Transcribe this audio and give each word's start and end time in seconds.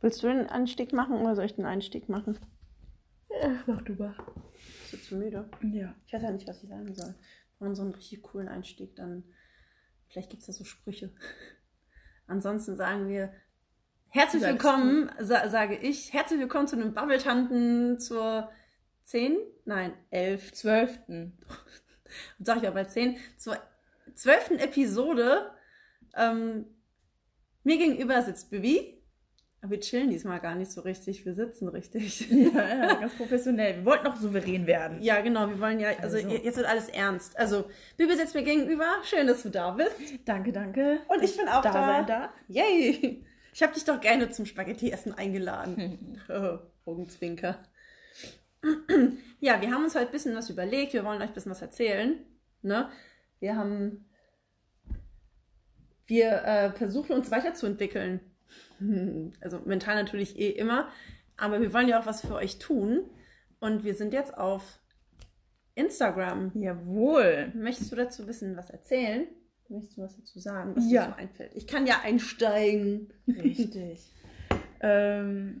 Willst 0.00 0.22
du 0.22 0.28
den 0.28 0.46
Einstieg 0.46 0.92
machen 0.92 1.16
oder 1.16 1.36
soll 1.36 1.44
ich 1.44 1.54
den 1.54 1.66
Einstieg 1.66 2.08
machen? 2.08 2.38
Ja, 3.42 3.62
mach 3.66 3.82
du 3.82 3.92
mal. 3.94 4.14
Bist 4.54 4.92
du 4.94 4.96
zu 5.08 5.16
müde? 5.16 5.48
Ja. 5.72 5.94
Ich 6.06 6.12
weiß 6.12 6.22
ja 6.22 6.30
nicht, 6.30 6.48
was 6.48 6.62
ich 6.62 6.70
sagen 6.70 6.94
soll. 6.94 7.14
Wir 7.58 7.66
machen 7.66 7.74
so 7.74 7.82
einen 7.82 7.94
richtig 7.94 8.22
coolen 8.22 8.48
Einstieg, 8.48 8.96
dann 8.96 9.24
vielleicht 10.08 10.30
gibt 10.30 10.40
es 10.40 10.46
da 10.46 10.52
so 10.54 10.64
Sprüche. 10.64 11.12
Ansonsten 12.26 12.76
sagen 12.76 13.08
wir 13.08 13.30
herzlich 14.08 14.42
Sagst 14.42 14.54
willkommen, 14.54 15.10
sa 15.18 15.48
sage 15.50 15.76
ich, 15.76 16.14
herzlich 16.14 16.40
willkommen 16.40 16.66
zu 16.66 16.76
einem 16.76 16.94
Bubble-Tanten 16.94 18.00
zur 18.00 18.50
10, 19.04 19.36
nein, 19.66 19.92
11, 20.10 20.52
Zwölften. 20.54 21.38
sag 22.38 22.56
ich 22.58 22.62
ja 22.62 22.70
bei 22.70 22.84
10, 22.84 23.18
zur 23.36 23.58
12. 24.14 24.52
Episode. 24.52 25.50
Ähm, 26.16 26.64
mir 27.64 27.76
gegenüber 27.76 28.22
sitzt 28.22 28.50
Bibi. 28.50 28.99
Aber 29.62 29.72
wir 29.72 29.80
chillen 29.80 30.08
diesmal 30.08 30.40
gar 30.40 30.54
nicht 30.54 30.70
so 30.70 30.80
richtig, 30.80 31.24
wir 31.26 31.34
sitzen 31.34 31.68
richtig. 31.68 32.30
Ja, 32.30 32.68
ja, 32.68 32.94
ganz 32.94 33.14
professionell. 33.14 33.76
Wir 33.76 33.84
wollten 33.84 34.04
noch 34.04 34.16
souverän 34.16 34.66
werden. 34.66 35.02
Ja, 35.02 35.20
genau, 35.20 35.48
wir 35.48 35.60
wollen 35.60 35.78
ja, 35.78 35.90
also, 36.00 36.16
Also. 36.16 36.28
jetzt 36.28 36.56
wird 36.56 36.66
alles 36.66 36.88
ernst. 36.88 37.38
Also, 37.38 37.68
Bibi 37.96 38.16
sitzt 38.16 38.34
mir 38.34 38.42
gegenüber, 38.42 38.86
schön, 39.04 39.26
dass 39.26 39.42
du 39.42 39.50
da 39.50 39.72
bist. 39.72 39.96
Danke, 40.24 40.52
danke. 40.52 41.00
Und 41.08 41.22
ich 41.22 41.36
bin 41.36 41.46
auch 41.48 41.62
da. 41.62 41.72
da. 41.72 41.86
sein 41.86 42.06
da. 42.06 42.32
Yay! 42.48 43.24
Ich 43.52 43.62
habe 43.62 43.74
dich 43.74 43.84
doch 43.84 44.00
gerne 44.00 44.30
zum 44.30 44.46
Spaghetti-Essen 44.46 45.12
eingeladen. 45.14 46.22
Oh, 46.28 46.58
Augenzwinker. 46.86 47.58
Ja, 49.40 49.60
wir 49.60 49.70
haben 49.70 49.84
uns 49.84 49.94
heute 49.94 50.06
ein 50.06 50.12
bisschen 50.12 50.36
was 50.36 50.48
überlegt. 50.48 50.92
Wir 50.92 51.04
wollen 51.04 51.20
euch 51.20 51.28
ein 51.28 51.34
bisschen 51.34 51.50
was 51.50 51.62
erzählen. 51.62 52.24
Ne? 52.62 52.88
Wir 53.40 53.56
haben. 53.56 54.08
Wir 56.06 56.44
äh, 56.44 56.72
versuchen 56.72 57.12
uns 57.12 57.30
weiterzuentwickeln. 57.30 58.20
Also 59.40 59.60
mental 59.64 59.94
natürlich 59.94 60.38
eh 60.38 60.50
immer. 60.50 60.88
Aber 61.36 61.60
wir 61.60 61.72
wollen 61.72 61.88
ja 61.88 62.00
auch 62.00 62.06
was 62.06 62.20
für 62.20 62.34
euch 62.34 62.58
tun. 62.58 63.02
Und 63.60 63.84
wir 63.84 63.94
sind 63.94 64.12
jetzt 64.12 64.36
auf 64.36 64.80
Instagram. 65.74 66.52
Jawohl. 66.54 67.52
Möchtest 67.54 67.92
du 67.92 67.96
dazu 67.96 68.22
ein 68.22 68.26
bisschen 68.26 68.56
was 68.56 68.70
erzählen? 68.70 69.26
Möchtest 69.68 69.96
du 69.98 70.02
was 70.02 70.16
dazu 70.16 70.38
sagen, 70.38 70.74
was 70.74 70.90
Ja. 70.90 71.06
dir 71.06 71.12
so 71.12 71.16
einfällt? 71.18 71.52
Ich 71.54 71.66
kann 71.66 71.86
ja 71.86 72.00
einsteigen. 72.02 73.12
Richtig. 73.28 74.12
ähm, 74.80 75.60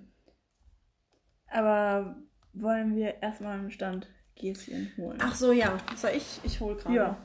aber 1.46 2.16
wollen 2.52 2.96
wir 2.96 3.22
erstmal 3.22 3.58
im 3.58 3.70
Stand 3.70 4.08
Gäschen 4.34 4.90
holen? 4.96 5.18
Ach 5.20 5.34
so, 5.34 5.52
ja. 5.52 5.78
Soll 5.96 6.12
ich? 6.16 6.40
Ich 6.44 6.60
hol 6.60 6.76
gerade. 6.76 6.96
Ja. 6.96 7.18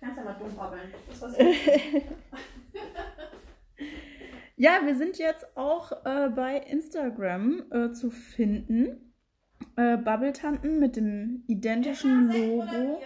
Kannst 0.00 0.16
ja 0.16 0.24
mal 0.24 0.34
dumm 0.38 0.54
babbeln. 0.56 0.88
Das 1.08 1.20
war's. 1.20 1.36
Ja, 4.60 4.80
wir 4.84 4.94
sind 4.94 5.16
jetzt 5.16 5.56
auch 5.56 5.90
äh, 6.04 6.28
bei 6.28 6.58
Instagram 6.58 7.64
äh, 7.72 7.92
zu 7.92 8.10
finden. 8.10 9.14
Äh, 9.76 9.96
Bubble-Tanten 9.96 10.78
mit 10.78 10.96
dem 10.96 11.44
identischen 11.46 12.30
Logo. 12.30 13.00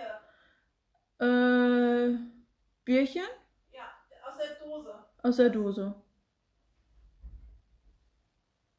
Äh, 1.20 2.18
Bierchen 2.84 3.22
Ja, 3.70 3.84
aus 4.26 4.36
der 4.36 4.66
Dose. 4.66 4.94
aus 5.22 5.36
der 5.36 5.50
Dose. 5.50 5.94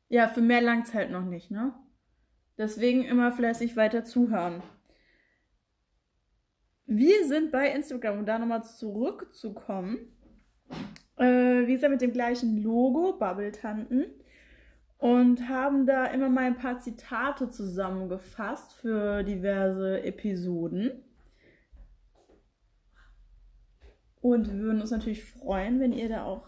Ja, 0.09 0.27
für 0.27 0.41
mehr 0.41 0.61
langt's 0.61 0.93
halt 0.93 1.11
noch 1.11 1.23
nicht, 1.23 1.51
ne? 1.51 1.73
Deswegen 2.57 3.05
immer 3.05 3.31
fleißig 3.31 3.77
weiter 3.77 4.03
zuhören. 4.03 4.61
Wir 6.87 7.25
sind 7.25 7.53
bei 7.53 7.71
Instagram, 7.71 8.19
um 8.19 8.25
da 8.25 8.37
nochmal 8.37 8.65
zurückzukommen. 8.65 10.11
Äh, 11.17 11.67
wie 11.67 11.73
gesagt, 11.73 11.91
mit 11.91 12.01
dem 12.01 12.13
gleichen 12.13 12.61
Logo, 12.61 13.13
Bubble 13.13 13.51
Tanten. 13.51 14.05
Und 14.97 15.49
haben 15.49 15.85
da 15.85 16.05
immer 16.05 16.29
mal 16.29 16.45
ein 16.45 16.57
paar 16.57 16.79
Zitate 16.79 17.49
zusammengefasst 17.49 18.73
für 18.73 19.23
diverse 19.23 20.01
Episoden. 20.03 21.03
Und 24.21 24.51
wir 24.51 24.59
würden 24.59 24.81
uns 24.81 24.91
natürlich 24.91 25.23
freuen, 25.23 25.79
wenn 25.79 25.93
ihr 25.93 26.09
da 26.09 26.23
auch 26.23 26.47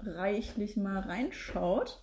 reichlich 0.00 0.76
mal 0.76 0.98
reinschaut. 0.98 2.02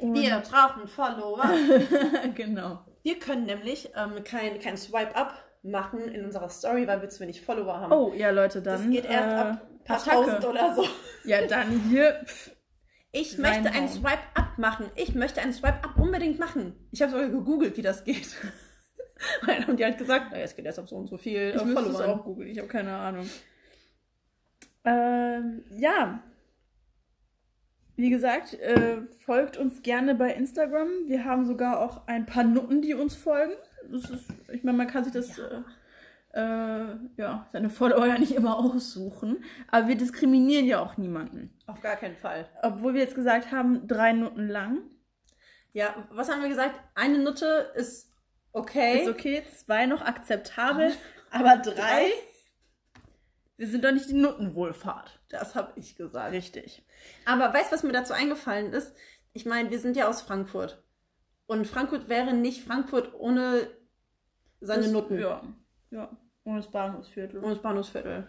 Und 0.00 0.14
Wir 0.14 0.40
brauchen 0.40 0.86
Follower. 0.86 1.42
genau. 2.34 2.84
Wir 3.02 3.18
können 3.18 3.46
nämlich 3.46 3.90
ähm, 3.96 4.22
kein, 4.24 4.60
kein 4.60 4.76
Swipe-Up 4.76 5.34
machen 5.62 6.00
in 6.00 6.24
unserer 6.24 6.48
Story, 6.48 6.86
weil 6.86 7.00
wir 7.02 7.08
zu 7.08 7.20
wenig 7.20 7.40
Follower 7.40 7.80
haben. 7.80 7.92
Oh, 7.92 8.12
ja, 8.14 8.30
Leute, 8.30 8.62
dann. 8.62 8.82
das 8.82 8.90
geht 8.90 9.04
erst 9.06 9.28
äh, 9.28 9.34
ab 9.34 9.66
paar 9.86 9.96
Attacke. 9.96 10.16
tausend 10.16 10.44
oder 10.44 10.74
so. 10.74 10.84
Ja, 11.24 11.46
dann 11.46 11.70
hier. 11.88 12.20
Pff, 12.24 12.50
Ich 13.12 13.38
Reinhauen. 13.38 13.62
möchte 13.64 13.78
einen 13.78 13.88
Swipe-Up 13.88 14.58
machen. 14.58 14.90
Ich 14.94 15.14
möchte 15.14 15.40
einen 15.40 15.52
Swipe-Up 15.52 15.96
unbedingt 15.98 16.38
machen. 16.38 16.74
Ich 16.92 17.00
habe 17.02 17.12
sogar 17.12 17.28
gegoogelt, 17.28 17.76
wie 17.76 17.82
das 17.82 18.04
geht. 18.04 18.28
Und 19.40 19.48
dann 19.48 19.66
haben 19.66 19.76
die 19.76 19.84
halt 19.84 19.96
gesagt, 19.98 20.30
naja, 20.32 20.44
es 20.44 20.54
geht 20.54 20.66
erst 20.66 20.78
ab 20.78 20.88
so 20.88 20.96
und 20.96 21.06
so 21.06 21.16
viel 21.16 21.54
ich 21.56 21.62
äh, 21.62 21.64
müsste 21.64 21.88
es 21.88 22.00
auch 22.02 22.22
googeln, 22.22 22.50
ich 22.50 22.58
habe 22.58 22.68
keine 22.68 22.94
Ahnung. 22.94 23.26
Ähm, 24.84 25.64
ja. 25.70 26.22
Wie 27.96 28.10
gesagt, 28.10 28.52
äh, 28.60 28.98
folgt 29.24 29.56
uns 29.56 29.80
gerne 29.82 30.14
bei 30.14 30.34
Instagram. 30.34 30.88
Wir 31.06 31.24
haben 31.24 31.46
sogar 31.46 31.80
auch 31.80 32.06
ein 32.06 32.26
paar 32.26 32.44
Nutten, 32.44 32.82
die 32.82 32.92
uns 32.92 33.16
folgen. 33.16 33.54
Ist, 33.90 34.12
ich 34.52 34.62
meine, 34.64 34.76
man 34.76 34.86
kann 34.86 35.04
sich 35.04 35.14
das, 35.14 35.38
Ja. 35.38 35.44
äh, 35.46 35.62
äh, 36.32 36.40
ja, 37.16 37.48
seine 37.52 37.70
Follower 37.70 38.06
ja 38.06 38.18
nicht 38.18 38.32
immer 38.32 38.58
aussuchen. 38.58 39.44
Aber 39.70 39.88
wir 39.88 39.96
diskriminieren 39.96 40.66
ja 40.66 40.80
auch 40.80 40.96
niemanden. 40.96 41.56
Auf 41.66 41.80
gar 41.80 41.96
keinen 41.96 42.16
Fall. 42.16 42.48
Obwohl 42.62 42.94
wir 42.94 43.00
jetzt 43.02 43.14
gesagt 43.14 43.50
haben, 43.52 43.86
drei 43.88 44.12
Nutten 44.12 44.48
lang. 44.48 44.82
Ja, 45.72 46.06
was 46.10 46.30
haben 46.30 46.42
wir 46.42 46.48
gesagt? 46.48 46.78
Eine 46.94 47.18
Nutte 47.18 47.72
ist 47.74 48.12
okay. 48.52 49.02
Ist 49.02 49.08
okay, 49.10 49.42
zwei 49.54 49.86
noch 49.86 50.00
akzeptabel, 50.02 50.92
aber 51.30 51.56
drei, 51.62 52.10
wir 53.58 53.66
sind 53.68 53.84
doch 53.84 53.92
nicht 53.92 54.08
die 54.08 54.14
Nuttenwohlfahrt. 54.14 55.20
Das 55.28 55.54
habe 55.54 55.72
ich 55.76 55.96
gesagt. 55.96 56.32
Richtig. 56.32 56.84
Aber 57.24 57.52
weißt 57.52 57.70
du, 57.70 57.74
was 57.74 57.82
mir 57.82 57.92
dazu 57.92 58.12
eingefallen 58.14 58.72
ist? 58.72 58.94
Ich 59.32 59.44
meine, 59.44 59.70
wir 59.70 59.78
sind 59.78 59.96
ja 59.96 60.08
aus 60.08 60.22
Frankfurt. 60.22 60.82
Und 61.46 61.66
Frankfurt 61.66 62.08
wäre 62.08 62.32
nicht 62.34 62.64
Frankfurt 62.64 63.14
ohne 63.14 63.68
seine 64.60 64.82
Das- 64.84 64.92
Nutten. 64.92 65.18
Ja, 65.18 65.42
ja. 65.90 66.16
Ohne 66.44 66.58
das 66.58 66.70
Bahnhofsviertel. 66.70 67.40
Ohne 67.42 67.54
das 67.54 67.62
Bahnhofsviertel. 67.62 68.26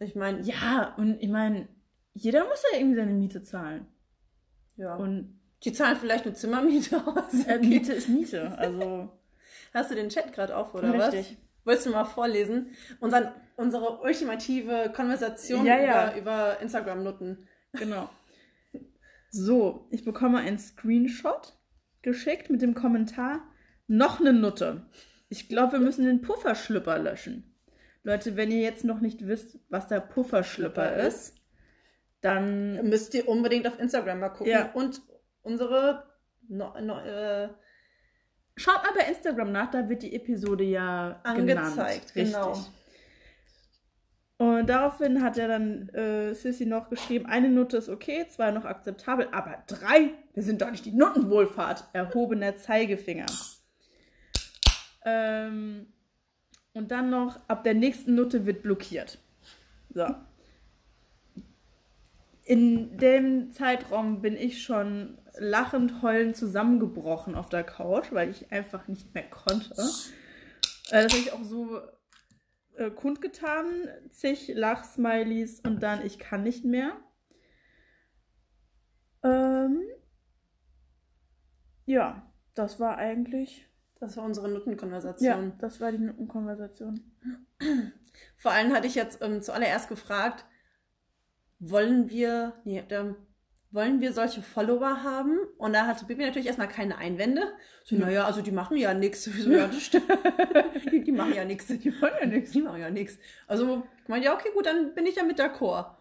Ich 0.00 0.14
meine, 0.14 0.40
ja. 0.42 0.94
und 0.96 1.20
ich 1.20 1.28
meine, 1.28 1.68
jeder 2.14 2.46
muss 2.46 2.62
ja 2.72 2.78
irgendwie 2.78 2.96
seine 2.96 3.12
Miete 3.14 3.42
zahlen. 3.42 3.86
ja. 4.76 4.94
Und 4.96 5.40
Die 5.64 5.72
zahlen 5.72 5.96
vielleicht 5.96 6.24
eine 6.24 6.34
Zimmermiete 6.34 7.02
aus. 7.06 7.46
äh, 7.46 7.58
Miete 7.58 7.92
ist 7.92 8.08
Miete, 8.08 8.56
also 8.58 9.10
Hast 9.74 9.90
du 9.90 9.94
den 9.94 10.08
Chat 10.08 10.32
gerade 10.32 10.56
auf, 10.56 10.74
oder 10.74 10.96
was? 10.98 11.12
richtig. 11.12 11.36
Wolltest 11.64 11.86
du 11.86 11.90
mal 11.90 12.04
vorlesen? 12.04 12.68
Unseren, 13.00 13.30
unsere 13.56 14.00
ultimative 14.00 14.90
Konversation 14.94 15.66
Ja, 15.66 15.78
ja. 15.78 16.10
über, 16.12 16.16
über 16.18 16.60
Instagram-Nutten. 16.60 17.46
Genau. 17.72 18.08
So, 19.30 19.86
ich 19.90 20.04
bekomme 20.04 20.38
einen 20.38 20.58
Screenshot 20.58 21.54
geschickt 22.02 22.48
mit 22.48 22.62
dem 22.62 22.74
Kommentar, 22.74 23.42
noch 23.86 24.20
eine 24.20 24.32
Nutte. 24.32 24.86
Ich 25.28 25.48
glaube, 25.48 25.72
wir 25.72 25.80
müssen 25.80 26.04
den 26.04 26.22
Pufferschlüpper 26.22 26.98
löschen. 26.98 27.54
Leute, 28.02 28.36
wenn 28.36 28.50
ihr 28.50 28.60
jetzt 28.60 28.84
noch 28.84 29.00
nicht 29.00 29.26
wisst, 29.26 29.58
was 29.68 29.88
der 29.88 30.00
Pufferschlüpper 30.00 30.84
Schlüpper 30.84 31.06
ist, 31.06 31.34
dann 32.20 32.88
Müsst 32.88 33.14
ihr 33.14 33.28
unbedingt 33.28 33.66
auf 33.66 33.78
Instagram 33.78 34.20
mal 34.20 34.30
gucken. 34.30 34.52
Ja. 34.52 34.72
Und 34.72 35.02
unsere 35.42 36.04
no, 36.48 36.74
no, 36.80 36.98
äh, 37.00 37.48
schaut 38.56 38.82
mal 38.82 38.92
bei 38.96 39.08
Instagram 39.08 39.52
nach, 39.52 39.70
da 39.70 39.88
wird 39.88 40.02
die 40.02 40.14
Episode 40.14 40.64
ja 40.64 41.20
Angezeigt, 41.22 42.14
genannt. 42.14 42.34
genau. 42.34 42.50
Richtig. 42.52 42.72
Und 44.38 44.70
daraufhin 44.70 45.22
hat 45.22 45.36
er 45.36 45.48
dann 45.48 45.88
äh, 45.88 46.32
Sissy 46.32 46.64
noch 46.64 46.90
geschrieben, 46.90 47.26
eine 47.26 47.48
Nutte 47.48 47.78
ist 47.78 47.88
okay, 47.88 48.24
zwei 48.28 48.52
noch 48.52 48.64
akzeptabel, 48.64 49.28
aber 49.32 49.64
drei, 49.66 50.12
wir 50.32 50.44
sind 50.44 50.62
doch 50.62 50.70
nicht 50.70 50.84
die 50.84 50.92
Nuttenwohlfahrt. 50.92 51.88
Erhobener 51.92 52.56
Zeigefinger. 52.56 53.26
Ähm, 55.08 55.86
und 56.74 56.90
dann 56.90 57.10
noch, 57.10 57.40
ab 57.48 57.64
der 57.64 57.74
nächsten 57.74 58.14
Nutte 58.14 58.46
wird 58.46 58.62
blockiert. 58.62 59.18
So. 59.92 60.06
In 62.44 62.96
dem 62.98 63.52
Zeitraum 63.52 64.22
bin 64.22 64.36
ich 64.36 64.62
schon 64.62 65.18
lachend, 65.38 66.02
heulend 66.02 66.36
zusammengebrochen 66.36 67.34
auf 67.34 67.48
der 67.48 67.64
Couch, 67.64 68.12
weil 68.12 68.30
ich 68.30 68.52
einfach 68.52 68.88
nicht 68.88 69.14
mehr 69.14 69.28
konnte. 69.28 69.72
Äh, 70.90 71.02
das 71.02 71.12
habe 71.12 71.22
ich 71.22 71.32
auch 71.32 71.44
so 71.44 71.80
äh, 72.76 72.90
kundgetan, 72.90 73.66
zig 74.10 74.48
Lachsmileys 74.54 75.60
und 75.60 75.82
dann 75.82 76.04
ich 76.04 76.18
kann 76.18 76.42
nicht 76.42 76.64
mehr. 76.64 76.96
Ähm, 79.22 79.82
ja, 81.86 82.30
das 82.54 82.78
war 82.78 82.96
eigentlich. 82.96 83.67
Das 84.00 84.16
war 84.16 84.24
unsere 84.24 84.48
Nuttenkonversation. 84.48 85.26
Ja, 85.26 85.52
das 85.58 85.80
war 85.80 85.92
die 85.92 85.98
Nuttenkonversation. 85.98 87.00
Vor 88.36 88.52
allem 88.52 88.72
hatte 88.72 88.86
ich 88.86 88.94
jetzt 88.94 89.22
ähm, 89.22 89.42
zuallererst 89.42 89.88
gefragt, 89.88 90.44
wollen 91.58 92.08
wir, 92.08 92.52
nee, 92.64 92.82
der, 92.82 93.16
wollen 93.70 94.00
wir 94.00 94.12
solche 94.12 94.42
Follower 94.42 95.02
haben? 95.02 95.38
Und 95.56 95.72
da 95.72 95.86
hatte 95.86 96.04
Bibi 96.04 96.24
natürlich 96.24 96.46
erstmal 96.46 96.68
keine 96.68 96.98
Einwände. 96.98 97.42
So, 97.84 97.96
naja, 97.96 98.24
also 98.24 98.40
die 98.40 98.52
machen 98.52 98.76
ja 98.76 98.94
nichts. 98.94 99.24
So, 99.32 99.50
ja, 99.50 99.66
das 99.66 99.82
stimmt. 99.82 100.08
die, 100.92 101.00
die 101.04 101.12
machen 101.12 101.34
ja 101.34 101.44
nichts. 101.44 101.66
Die 101.66 101.90
machen 101.90 102.14
ja 102.20 102.26
nichts. 102.26 102.52
Die 102.52 102.62
machen 102.62 102.80
ja 102.80 102.90
nichts. 102.90 103.18
Also, 103.46 103.82
ich 104.02 104.08
meine, 104.08 104.24
ja, 104.24 104.34
okay, 104.34 104.48
gut, 104.54 104.66
dann 104.66 104.94
bin 104.94 105.06
ich 105.06 105.16
ja 105.16 105.24
mit 105.24 105.40
d'accord. 105.40 105.96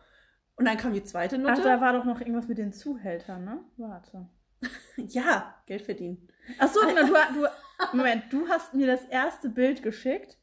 Und 0.56 0.66
dann 0.66 0.78
kam 0.78 0.94
die 0.94 1.04
zweite 1.04 1.38
Note. 1.38 1.54
Ach, 1.58 1.64
da 1.64 1.82
war 1.82 1.94
doch 1.94 2.06
noch 2.06 2.20
irgendwas 2.20 2.48
mit 2.48 2.58
den 2.58 2.74
Zuhältern, 2.74 3.46
ne? 3.46 3.60
Warte. 3.78 4.28
ja, 4.98 5.56
Geld 5.66 5.84
verdienen. 5.84 6.28
Ach 6.58 6.68
so, 6.68 6.80
genau, 6.82 7.06
du, 7.06 7.42
du, 7.42 7.48
Moment, 7.94 8.24
du 8.32 8.48
hast 8.50 8.74
mir 8.74 8.88
das 8.88 9.04
erste 9.06 9.50
Bild 9.50 9.84
geschickt. 9.84 10.38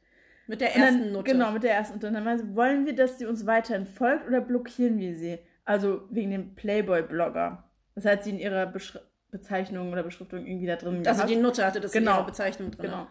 Mit 0.46 0.60
der 0.60 0.75
ersten 0.76 1.00
dann, 1.04 1.12
Note. 1.12 1.31
Genau, 1.32 1.50
mit 1.52 1.62
der 1.62 1.72
ersten. 1.75 1.94
Und 1.94 2.02
dann 2.02 2.22
meinte 2.22 2.44
sie, 2.46 2.54
wollen 2.54 2.84
wir, 2.86 2.94
dass 2.94 3.19
sie 3.19 3.26
uns 3.26 3.46
weiterhin 3.46 3.86
folgt 3.86 4.26
oder 4.26 4.40
blockieren 4.40 4.98
wir 4.98 5.16
sie? 5.16 5.38
Also 5.64 6.06
wegen 6.10 6.31
dem 6.31 6.54
Playboy-Blogger. 6.54 7.64
Das 7.94 8.04
hat 8.04 8.25
sie 8.25 8.31
in 8.31 8.38
ihrer 8.38 8.66
Beschri 8.66 8.98
Bezeichnung 9.31 9.90
oder 9.90 10.04
Beschriftung 10.04 10.46
irgendwie 10.46 10.66
da 10.66 10.76
drin 10.76 10.98
Also 10.98 11.10
gehabt. 11.22 11.31
die 11.31 11.34
Nutte 11.36 11.66
hatte 11.66 11.81
das 11.81 11.90
Genau. 11.90 12.12
in 12.12 12.16
ihrer 12.19 12.26
Bezeichnung 12.26 12.70
drin. 12.70 12.82
Genau. 12.90 13.06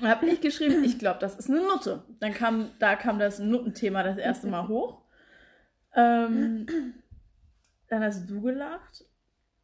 Und 0.00 0.06
habe 0.08 0.26
ich 0.26 0.40
geschrieben, 0.40 0.84
ich 0.84 1.00
glaube, 1.00 1.18
das 1.18 1.34
ist 1.36 1.50
eine 1.50 1.62
Nutte. 1.62 2.04
Dann 2.20 2.32
kam, 2.32 2.70
da 2.78 2.94
kam 2.94 3.18
das 3.18 3.40
Nuttenthema 3.40 4.04
das 4.04 4.18
erste 4.18 4.46
Mal 4.46 4.68
hoch. 4.68 5.02
Ähm, 5.96 6.66
dann 7.88 8.04
hast 8.04 8.28
du 8.30 8.40
gelacht. 8.40 9.04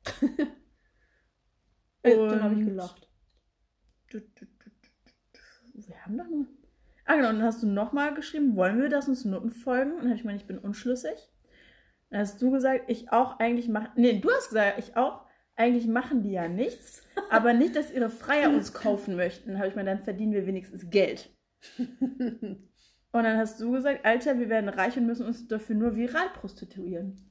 Äh, 2.03 2.17
Dann 2.17 2.43
habe 2.43 2.53
ich 2.55 2.61
Und- 2.61 2.67
gelacht. 2.67 3.01
Du, 3.03 3.07
du, 3.07 3.09
du, 3.09 3.09
du, 3.09 3.11
du. 3.11 3.97
Wir 5.75 6.05
haben 6.05 6.19
doch 6.19 6.29
nur. 6.29 6.47
Ah, 7.05 7.17
genau. 7.17 7.31
Und 7.31 7.37
dann 7.37 7.45
hast 7.45 7.63
du 7.63 7.67
nochmal 7.67 8.15
geschrieben, 8.15 8.57
wollen 8.57 8.81
wir, 8.81 8.89
dass 8.89 9.09
uns 9.09 9.25
Nutten 9.25 9.53
folgen? 9.53 9.93
Und 9.93 9.99
dann 9.99 10.07
habe 10.07 10.17
ich 10.17 10.23
gemeint, 10.23 10.41
ich 10.41 10.47
bin 10.47 10.59
unschlüssig. 10.59 11.31
Dann 12.11 12.21
hast 12.21 12.41
du 12.41 12.51
gesagt, 12.51 12.85
ich 12.89 13.13
auch 13.13 13.39
eigentlich 13.39 13.69
machen. 13.69 13.91
Nee, 13.97 14.21
du 14.21 14.31
hast 14.31 14.49
gesagt, 14.49 14.79
ich 14.79 14.97
auch. 14.97 15.25
Eigentlich 15.57 15.87
machen 15.87 16.23
die 16.23 16.33
ja 16.33 16.49
nichts, 16.49 17.05
aber 17.31 17.53
nicht, 17.53 17.77
dass 17.77 17.93
ihre 17.93 18.11
Freier 18.11 18.51
uns 18.51 18.73
kaufen 18.73 19.15
möchten. 19.15 19.51
Dann 19.51 19.59
habe 19.59 19.69
ich 19.69 19.77
mir, 19.77 19.85
dann 19.85 20.01
verdienen 20.01 20.33
wir 20.33 20.47
wenigstens 20.47 20.91
Geld. 20.91 21.31
Und 21.79 23.23
dann 23.23 23.37
hast 23.39 23.61
du 23.61 23.71
gesagt, 23.71 24.05
Alter, 24.05 24.41
wir 24.41 24.49
werden 24.49 24.69
reich 24.69 24.97
und 24.97 25.07
müssen 25.07 25.25
uns 25.25 25.47
dafür 25.47 25.77
nur 25.77 25.95
viral 25.95 26.31
prostituieren. 26.31 27.31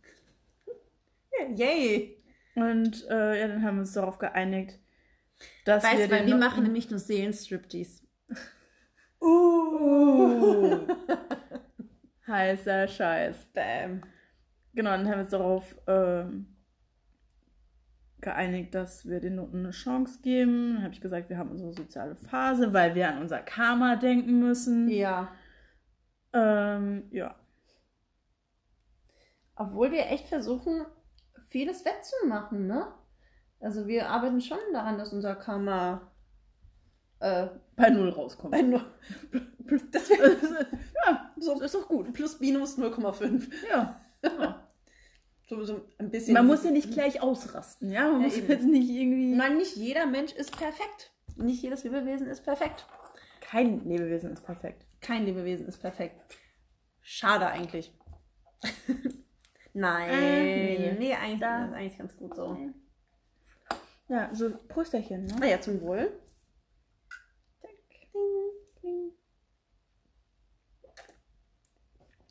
Yay! 1.58 2.24
Und 2.56 3.06
äh, 3.10 3.42
ja, 3.42 3.50
dann 3.50 3.64
haben 3.64 3.76
wir 3.76 3.82
uns 3.82 3.92
darauf 3.92 4.18
geeinigt, 4.18 4.80
dass 5.66 5.84
Weißt 5.84 5.98
wir 5.98 6.08
du, 6.08 6.14
wir 6.16 6.24
Nutten- 6.24 6.40
machen 6.40 6.64
nämlich 6.64 6.90
nur 6.90 7.00
Seelenstriptease. 7.00 8.04
Uh. 9.22 10.80
Heißer 12.28 12.88
Scheiß. 12.88 13.36
Bam. 13.54 14.04
Genau, 14.74 14.92
dann 14.92 15.06
haben 15.08 15.12
wir 15.16 15.20
uns 15.22 15.30
darauf 15.30 15.76
ähm, 15.88 16.48
geeinigt, 18.22 18.74
dass 18.74 19.06
wir 19.08 19.20
den 19.20 19.36
Noten 19.36 19.60
eine 19.60 19.72
Chance 19.72 20.20
geben. 20.22 20.76
Dann 20.76 20.84
habe 20.84 20.94
ich 20.94 21.02
gesagt, 21.02 21.30
wir 21.30 21.38
haben 21.38 21.52
unsere 21.52 21.74
soziale 21.74 22.16
Phase, 22.16 22.74
weil 22.74 22.96
wir 22.96 23.10
an 23.10 23.20
unser 23.22 23.40
Karma 23.40 23.96
denken 23.98 24.40
müssen. 24.40 24.90
Ja. 24.90 25.32
Ähm, 26.34 27.04
ja. 27.12 27.36
Obwohl 29.56 29.92
wir 29.92 30.08
echt 30.08 30.28
versuchen, 30.28 30.86
vieles 31.48 31.86
wettzumachen, 31.86 32.66
ne? 32.66 32.88
Also 33.64 33.88
wir 33.88 34.10
arbeiten 34.10 34.42
schon 34.42 34.58
daran, 34.74 34.98
dass 34.98 35.14
unser 35.14 35.36
Karma 35.36 36.12
äh, 37.20 37.48
Bei 37.76 37.90
Null 37.90 38.10
rauskommt. 38.10 38.52
bei 38.52 38.62
nur 38.62 38.82
das 39.92 40.10
ja, 41.06 41.34
so 41.40 41.60
ist 41.62 41.74
doch 41.74 41.88
gut. 41.88 42.14
plus 42.14 42.40
minus 42.40 42.78
0,5. 42.78 43.50
Ja. 43.72 44.00
ja. 44.24 44.68
So, 45.48 45.64
so 45.64 45.86
ein 45.98 46.10
bisschen. 46.12 46.34
Man 46.34 46.48
muss 46.48 46.64
ja 46.64 46.72
nicht 46.72 46.92
gleich 46.92 47.22
ausrasten, 47.22 47.90
ja? 47.92 48.10
Man 48.12 48.22
Ja, 48.22 48.28
muss 48.28 48.38
eben. 48.38 48.48
jetzt 48.50 48.66
nicht 48.66 48.90
irgendwie. 48.90 49.36
Nein, 49.36 49.58
nicht 49.58 49.76
jeder 49.78 50.06
Mensch 50.06 50.34
ist 50.34 50.58
perfekt. 50.58 51.12
Nicht 51.36 51.62
jedes 51.64 51.84
Lebewesen 51.84 52.28
ist 52.28 52.44
perfekt. 52.44 52.86
Kein 53.42 53.84
Lebewesen 53.86 54.32
ist 54.32 54.44
perfekt. 54.46 54.86
Kein 55.02 55.26
Lebewesen 55.26 55.68
ist 55.68 55.78
perfekt. 55.80 56.16
Schade 57.02 57.48
eigentlich. 57.48 57.94
Nein. 59.74 60.10
Äh, 60.10 60.78
nee. 60.80 60.96
nee. 61.00 61.14
eigentlich, 61.14 61.40
Da- 61.40 61.60
das 61.62 61.70
ist 61.70 61.76
eigentlich 61.76 61.98
ganz 61.98 62.18
gut 62.18 62.36
so. 62.36 62.58
Ja, 64.14 64.30
so 64.32 64.52
Prösterchen, 64.68 65.26
ne? 65.26 65.36
Naja, 65.40 65.60
zum 65.60 65.82
Wohl. 65.82 66.12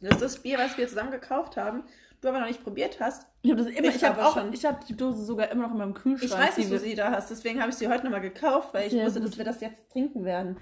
Das 0.00 0.12
ist 0.12 0.22
das 0.22 0.38
Bier, 0.42 0.58
was 0.58 0.78
wir 0.78 0.86
zusammen 0.86 1.10
gekauft 1.10 1.56
haben. 1.56 1.82
Du 2.20 2.28
aber 2.28 2.38
noch 2.38 2.46
nicht 2.46 2.62
probiert 2.62 3.00
hast. 3.00 3.26
Ich 3.42 3.50
habe 3.50 3.64
das 3.64 3.72
immer, 3.72 3.88
Ich 3.88 3.96
ich, 3.96 4.04
habe 4.04 4.24
auch, 4.24 4.34
schon. 4.34 4.52
ich 4.52 4.64
habe 4.64 4.78
die 4.88 4.96
Dose 4.96 5.24
sogar 5.24 5.50
immer 5.50 5.64
noch 5.64 5.72
in 5.72 5.78
meinem 5.78 5.94
Kühlschrank. 5.94 6.30
Ich 6.32 6.38
weiß, 6.38 6.54
dass 6.54 6.68
du 6.68 6.78
sie 6.78 6.94
da 6.94 7.10
hast. 7.10 7.30
Deswegen 7.32 7.60
habe 7.60 7.70
ich 7.70 7.76
sie 7.76 7.88
heute 7.88 8.04
nochmal 8.04 8.20
gekauft, 8.20 8.72
weil 8.74 8.86
ich 8.86 8.92
Sehr 8.92 9.04
wusste, 9.04 9.18
gut. 9.18 9.30
dass 9.30 9.38
wir 9.38 9.44
das 9.44 9.60
jetzt 9.60 9.90
trinken 9.90 10.24
werden. 10.24 10.56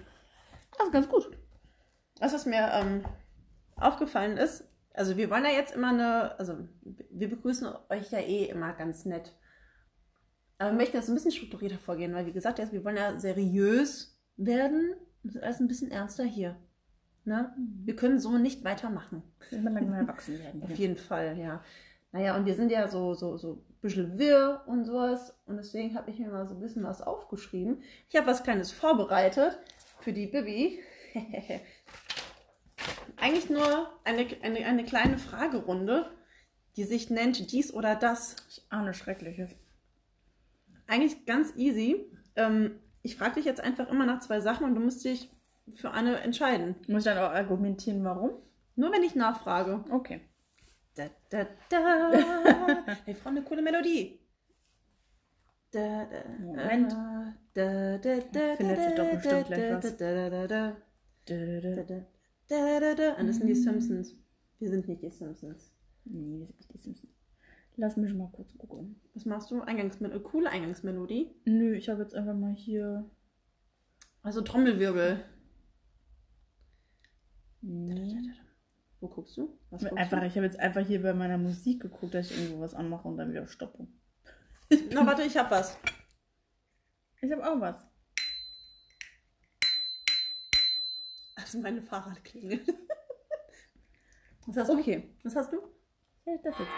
Das 0.78 0.86
ist 0.86 0.92
ganz 0.92 1.06
gut. 1.06 1.36
Das, 2.18 2.32
was 2.32 2.46
mir 2.46 2.66
ähm, 2.72 3.04
aufgefallen 3.76 4.38
ist, 4.38 4.64
also 4.94 5.18
wir 5.18 5.28
wollen 5.28 5.44
ja 5.44 5.50
jetzt 5.50 5.74
immer 5.74 5.88
eine, 5.90 6.38
also 6.38 6.56
wir 7.10 7.28
begrüßen 7.28 7.68
euch 7.90 8.10
ja 8.10 8.20
eh 8.20 8.46
immer 8.46 8.72
ganz 8.72 9.04
nett. 9.04 9.34
Aber 10.60 10.72
wir 10.72 10.76
möchten 10.76 10.98
jetzt 10.98 11.08
ein 11.08 11.14
bisschen 11.14 11.32
strukturierter 11.32 11.78
vorgehen, 11.78 12.12
weil 12.12 12.26
wie 12.26 12.32
gesagt, 12.32 12.58
jetzt, 12.58 12.74
wir 12.74 12.84
wollen 12.84 12.98
ja 12.98 13.18
seriös 13.18 14.14
werden. 14.36 14.94
Das 15.22 15.36
ist 15.36 15.42
alles 15.42 15.60
ein 15.60 15.68
bisschen 15.68 15.90
ernster 15.90 16.24
hier. 16.24 16.54
Ne? 17.24 17.50
Wir 17.82 17.96
können 17.96 18.18
so 18.18 18.36
nicht 18.36 18.62
weitermachen. 18.62 19.22
Immer 19.50 19.70
langsam 19.70 19.94
erwachsen 19.94 20.38
werden. 20.38 20.62
Auf 20.70 20.76
jeden 20.76 20.96
Fall, 20.96 21.38
ja. 21.38 21.64
Naja, 22.12 22.36
und 22.36 22.44
wir 22.44 22.54
sind 22.54 22.70
ja 22.70 22.88
so, 22.88 23.14
so, 23.14 23.38
so 23.38 23.54
ein 23.54 23.80
bisschen 23.80 24.18
wirr 24.18 24.62
und 24.66 24.84
sowas. 24.84 25.34
Und 25.46 25.56
deswegen 25.56 25.94
habe 25.94 26.10
ich 26.10 26.18
mir 26.18 26.28
mal 26.28 26.46
so 26.46 26.54
ein 26.54 26.60
bisschen 26.60 26.82
was 26.82 27.00
aufgeschrieben. 27.00 27.82
Ich 28.10 28.16
habe 28.16 28.26
was 28.26 28.42
Kleines 28.42 28.70
vorbereitet 28.70 29.58
für 30.00 30.12
die 30.12 30.26
Bibi. 30.26 30.80
Eigentlich 33.16 33.48
nur 33.48 33.88
eine, 34.04 34.26
eine, 34.42 34.58
eine 34.66 34.84
kleine 34.84 35.16
Fragerunde, 35.16 36.10
die 36.76 36.84
sich 36.84 37.08
nennt 37.08 37.50
dies 37.50 37.72
oder 37.72 37.96
das. 37.96 38.36
Ich 38.50 38.62
ahne 38.68 38.92
Schreckliches. 38.92 39.56
Eigentlich 40.90 41.24
ganz 41.24 41.54
easy. 41.56 42.04
Ähm, 42.34 42.80
ich 43.02 43.16
frage 43.16 43.36
dich 43.36 43.44
jetzt 43.44 43.60
einfach 43.60 43.88
immer 43.88 44.06
nach 44.06 44.18
zwei 44.18 44.40
Sachen 44.40 44.66
und 44.66 44.74
du 44.74 44.80
musst 44.80 45.04
dich 45.04 45.30
für 45.76 45.92
eine 45.92 46.18
entscheiden. 46.20 46.74
Muss 46.88 47.06
ich 47.06 47.12
dann 47.12 47.18
auch 47.18 47.30
argumentieren, 47.30 48.02
warum? 48.02 48.32
Nur 48.74 48.90
wenn 48.90 49.04
ich 49.04 49.14
nachfrage. 49.14 49.84
Okay. 49.88 50.20
Da, 50.96 51.04
da, 51.30 51.46
da. 51.68 52.12
hey, 53.04 53.14
Frau, 53.14 53.30
eine 53.30 53.42
coole 53.42 53.62
Melodie. 53.62 54.18
Da, 55.70 56.06
da, 56.06 56.28
Moment. 56.40 56.92
Da, 57.54 57.98
da, 57.98 58.16
da, 58.32 58.56
Findet 58.56 58.82
sich 58.82 58.94
doch 58.96 59.10
bestimmt 59.12 59.46
gleich 59.46 59.72
was. 59.72 59.96
Nee. 61.28 63.14
Und 63.20 63.28
das 63.28 63.36
sind 63.36 63.46
die 63.46 63.54
Simpsons. 63.54 64.16
Wir 64.58 64.70
sind 64.70 64.88
nicht 64.88 65.02
die 65.02 65.10
Simpsons. 65.10 65.72
wir 66.04 66.20
sind 66.20 66.58
nicht 66.58 66.74
die 66.74 66.78
Simpsons. 66.78 67.19
Lass 67.76 67.96
mich 67.96 68.12
mal 68.14 68.30
kurz 68.32 68.56
gucken. 68.58 69.00
Was 69.14 69.24
machst 69.24 69.50
du? 69.50 69.60
Eingangsmelodie. 69.62 70.22
Coole 70.22 70.50
Eingangsmelodie. 70.50 71.34
Nö, 71.44 71.74
ich 71.74 71.88
habe 71.88 72.02
jetzt 72.02 72.14
einfach 72.14 72.34
mal 72.34 72.52
hier. 72.52 73.08
Also 74.22 74.42
Trommelwirbel. 74.42 75.24
Nee. 77.62 78.32
Wo 79.00 79.08
guckst 79.08 79.36
du? 79.36 79.58
Was 79.70 79.82
guckst 79.82 79.96
Einfach, 79.96 80.22
ich 80.22 80.34
habe 80.34 80.44
jetzt 80.44 80.58
einfach 80.58 80.86
hier 80.86 81.02
bei 81.02 81.14
meiner 81.14 81.38
Musik 81.38 81.80
geguckt, 81.80 82.14
dass 82.14 82.30
ich 82.30 82.38
irgendwo 82.38 82.60
was 82.60 82.74
anmache 82.74 83.08
und 83.08 83.16
dann 83.16 83.30
wieder 83.30 83.46
stoppe. 83.46 83.86
du? 84.68 84.76
Na, 84.92 85.06
warte, 85.06 85.22
ich 85.22 85.36
hab 85.36 85.50
was. 85.50 85.78
Ich 87.22 87.32
habe 87.32 87.46
auch 87.46 87.60
was. 87.60 87.76
Also 91.36 91.58
meine 91.60 91.82
Fahrradklingel. 91.82 92.60
Was 94.46 94.56
hast 94.56 94.68
du? 94.70 94.78
Okay. 94.78 95.14
Was 95.22 95.36
hast 95.36 95.52
du? 95.52 95.58
Ja, 96.26 96.36
das 96.42 96.58
jetzt. 96.58 96.70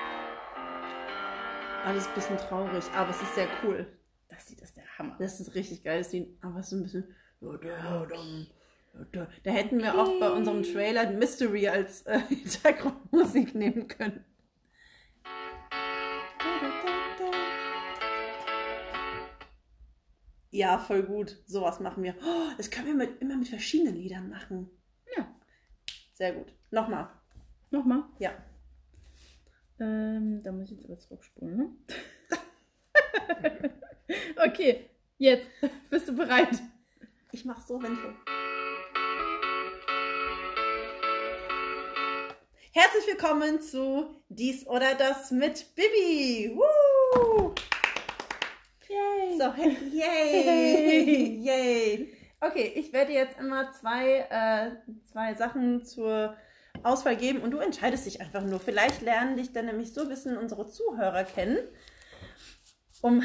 Alles 1.85 2.07
ein 2.07 2.15
bisschen 2.15 2.39
traurig, 2.39 2.85
aber 2.95 3.11
es 3.11 3.21
ist 3.21 3.35
sehr 3.35 3.49
cool. 3.65 3.87
Das 4.29 4.49
Lied 4.49 4.61
ist 4.61 4.77
der 4.77 4.85
Hammer. 4.99 5.17
Das 5.19 5.41
ist 5.41 5.55
richtig 5.57 5.83
geil. 5.83 5.99
Das 5.99 6.13
Lied, 6.13 6.39
aber 6.41 6.61
es 6.61 6.67
ist 6.67 6.71
so 6.71 6.77
ein 6.77 6.83
bisschen. 6.85 7.17
Da 9.43 9.51
hätten 9.51 9.79
wir 9.79 9.99
auch 9.99 10.21
bei 10.21 10.31
unserem 10.31 10.63
Trailer 10.63 11.11
Mystery 11.11 11.67
als 11.67 12.03
äh, 12.03 12.21
Hintergrundmusik 12.29 13.55
nehmen 13.57 13.89
können. 13.89 14.25
Ja, 20.51 20.79
voll 20.79 21.03
gut. 21.03 21.43
Sowas 21.47 21.81
machen 21.81 22.05
wir. 22.05 22.15
Oh, 22.23 22.53
das 22.59 22.71
können 22.71 22.87
wir 22.87 22.95
mit, 22.95 23.21
immer 23.21 23.37
mit 23.37 23.49
verschiedenen 23.49 23.97
Liedern 23.97 24.29
machen. 24.29 24.71
Ja. 25.17 25.27
Sehr 26.13 26.35
gut. 26.35 26.53
Nochmal. 26.71 27.09
Nochmal. 27.71 28.05
Ja. 28.19 28.33
Ähm, 29.83 30.41
da 30.45 30.53
muss 30.53 30.71
ich 30.71 30.77
jetzt 30.77 30.85
aber 30.85 30.97
zurückspulen, 30.97 31.57
ne? 31.57 31.71
okay, 34.47 34.89
jetzt. 35.19 35.49
Bist 35.91 36.07
du 36.07 36.15
bereit? 36.15 36.63
Ich 37.33 37.45
mach 37.45 37.61
so, 37.67 37.83
wenn 37.83 37.95
ich. 37.95 37.99
Herzlich 42.73 43.09
willkommen 43.09 43.61
zu 43.61 44.15
Dies 44.29 44.69
oder 44.69 44.95
Das 44.95 45.33
mit 45.33 45.75
Bibi. 45.75 46.55
Woo! 46.55 47.53
Yay. 48.89 49.37
So, 49.37 49.53
hey, 49.53 49.77
yay! 49.91 51.39
yay! 51.43 52.17
Okay, 52.41 52.71
ich 52.77 52.93
werde 52.93 53.15
jetzt 53.15 53.37
immer 53.37 53.73
zwei, 53.73 54.29
äh, 54.31 54.77
zwei 55.03 55.35
Sachen 55.35 55.85
zur 55.85 56.37
Auswahl 56.85 57.17
geben 57.17 57.43
und 57.43 57.51
du 57.51 57.59
entscheidest 57.59 58.07
dich 58.07 58.21
einfach 58.21 58.43
nur. 58.43 58.61
Vielleicht 58.61 59.03
lernen 59.03 59.37
dich 59.37 59.53
dann 59.53 59.67
nämlich 59.67 59.93
so 59.93 60.03
ein 60.03 60.09
bisschen 60.09 60.37
unsere 60.37 60.67
Zuhörer 60.67 61.25
kennen, 61.25 61.59
um 63.01 63.23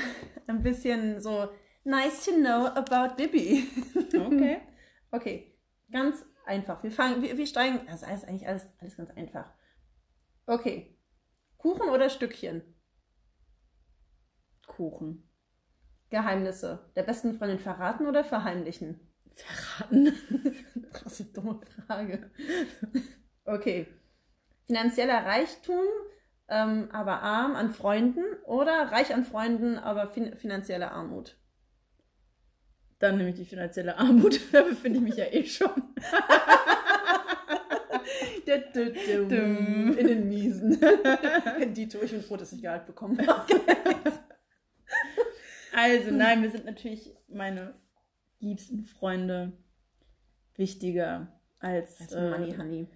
ein 0.48 0.64
bisschen 0.64 1.22
so 1.22 1.50
nice 1.84 2.26
to 2.26 2.32
know 2.32 2.68
about 2.68 3.16
Bibi. 3.16 3.68
Okay. 4.18 4.62
Okay, 5.12 5.58
ganz 5.92 6.26
einfach. 6.46 6.84
Wir 6.84 6.92
fangen, 6.92 7.22
wir, 7.22 7.38
wir 7.38 7.48
steigen, 7.48 7.80
das 7.88 8.02
ist 8.02 8.28
eigentlich 8.28 8.48
alles, 8.48 8.66
alles 8.80 8.98
ganz 8.98 9.12
einfach. 9.12 9.54
Okay. 10.46 10.98
Kuchen 11.58 11.90
oder 11.90 12.10
Stückchen? 12.10 12.62
Kuchen. 14.66 15.30
Geheimnisse. 16.10 16.92
Der 16.96 17.04
besten 17.04 17.34
Freundin 17.34 17.60
verraten 17.60 18.08
oder 18.08 18.24
verheimlichen? 18.24 19.00
Verraten. 19.34 20.14
Krasse 20.94 21.26
dumme 21.26 21.60
Frage. 21.86 22.32
Okay. 23.48 23.88
Finanzieller 24.68 25.25
Reichtum, 25.25 25.86
ähm, 26.50 26.89
aber 26.92 27.22
arm 27.22 27.56
an 27.56 27.72
Freunden 27.72 28.25
oder 28.46 28.92
reich 28.92 29.13
an 29.13 29.24
Freunden, 29.24 29.77
aber 29.77 30.08
fin 30.08 30.36
finanzielle 30.36 30.92
Armut? 30.92 31.38
Dann 33.00 33.18
nehme 33.18 33.30
ich 33.30 33.36
die 33.36 33.46
finanzielle 33.46 33.98
Armut. 33.98 34.39
Da 34.51 34.63
befinde 34.63 35.00
ich 35.00 35.04
mich 35.04 35.16
ja 35.16 35.25
eh 35.32 35.46
schon. 35.46 35.72
In 38.46 40.08
den 40.08 40.30
Miesen. 40.30 40.80
Dito, 41.74 42.01
ich 42.01 42.12
bin 42.12 42.22
froh, 42.22 42.38
dass 42.38 42.54
ich 42.54 42.62
Gehalt 42.62 42.86
bekommen 42.86 43.25
habe. 43.27 43.54
Also, 45.74 46.12
nein, 46.12 46.42
wir 46.42 46.50
sind 46.50 46.66
natürlich 46.66 47.16
meine 47.27 47.75
liebsten 48.39 48.84
Freunde 48.84 49.54
wichtiger 50.56 51.27
als, 51.60 52.01
Also 52.01 52.20
Money 52.20 52.51
äh, 52.51 52.58
Honey. 52.58 52.88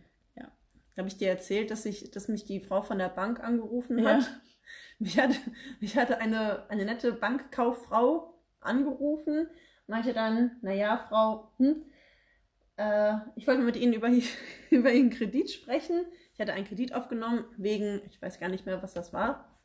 Ja. 1.01 1.03
Habe 1.03 1.08
ich 1.10 1.17
dir 1.17 1.29
erzählt, 1.29 1.72
dass, 1.72 1.86
ich, 1.86 2.12
dass 2.12 2.27
mich 2.27 2.46
die 2.46 2.60
Frau 2.60 2.81
von 2.81 2.98
der 3.00 3.10
Bank 3.10 3.39
angerufen 3.39 4.00
Ja. 4.00 4.15
hat? 4.15 4.41
Mich 5.00 5.17
hatte, 5.20 5.36
mich 5.79 5.98
hatte 5.98 6.20
eine, 6.20 6.70
eine 6.70 6.86
nette 6.86 7.12
Bankkauffrau 7.12 8.39
angerufen, 8.60 9.48
meinte 9.88 10.13
dann, 10.13 10.58
naja, 10.62 11.03
Frau, 11.10 11.51
hm, 11.58 11.84
äh, 12.77 13.15
ich 13.36 13.48
wollte 13.48 13.63
mit 13.63 13.75
Ihnen 13.75 13.93
über, 13.93 14.10
über 14.70 14.91
Ihren 14.91 15.10
Kredit 15.10 15.50
sprechen. 15.51 16.05
Ich 16.34 16.39
hatte 16.39 16.53
einen 16.53 16.65
Kredit 16.67 16.93
aufgenommen 16.93 17.46
wegen, 17.58 18.01
ich 18.12 18.22
weiß 18.22 18.39
gar 18.39 18.50
nicht 18.50 18.67
mehr, 18.67 18.84
was 18.84 18.93
das 18.93 19.12
war. 19.12 19.60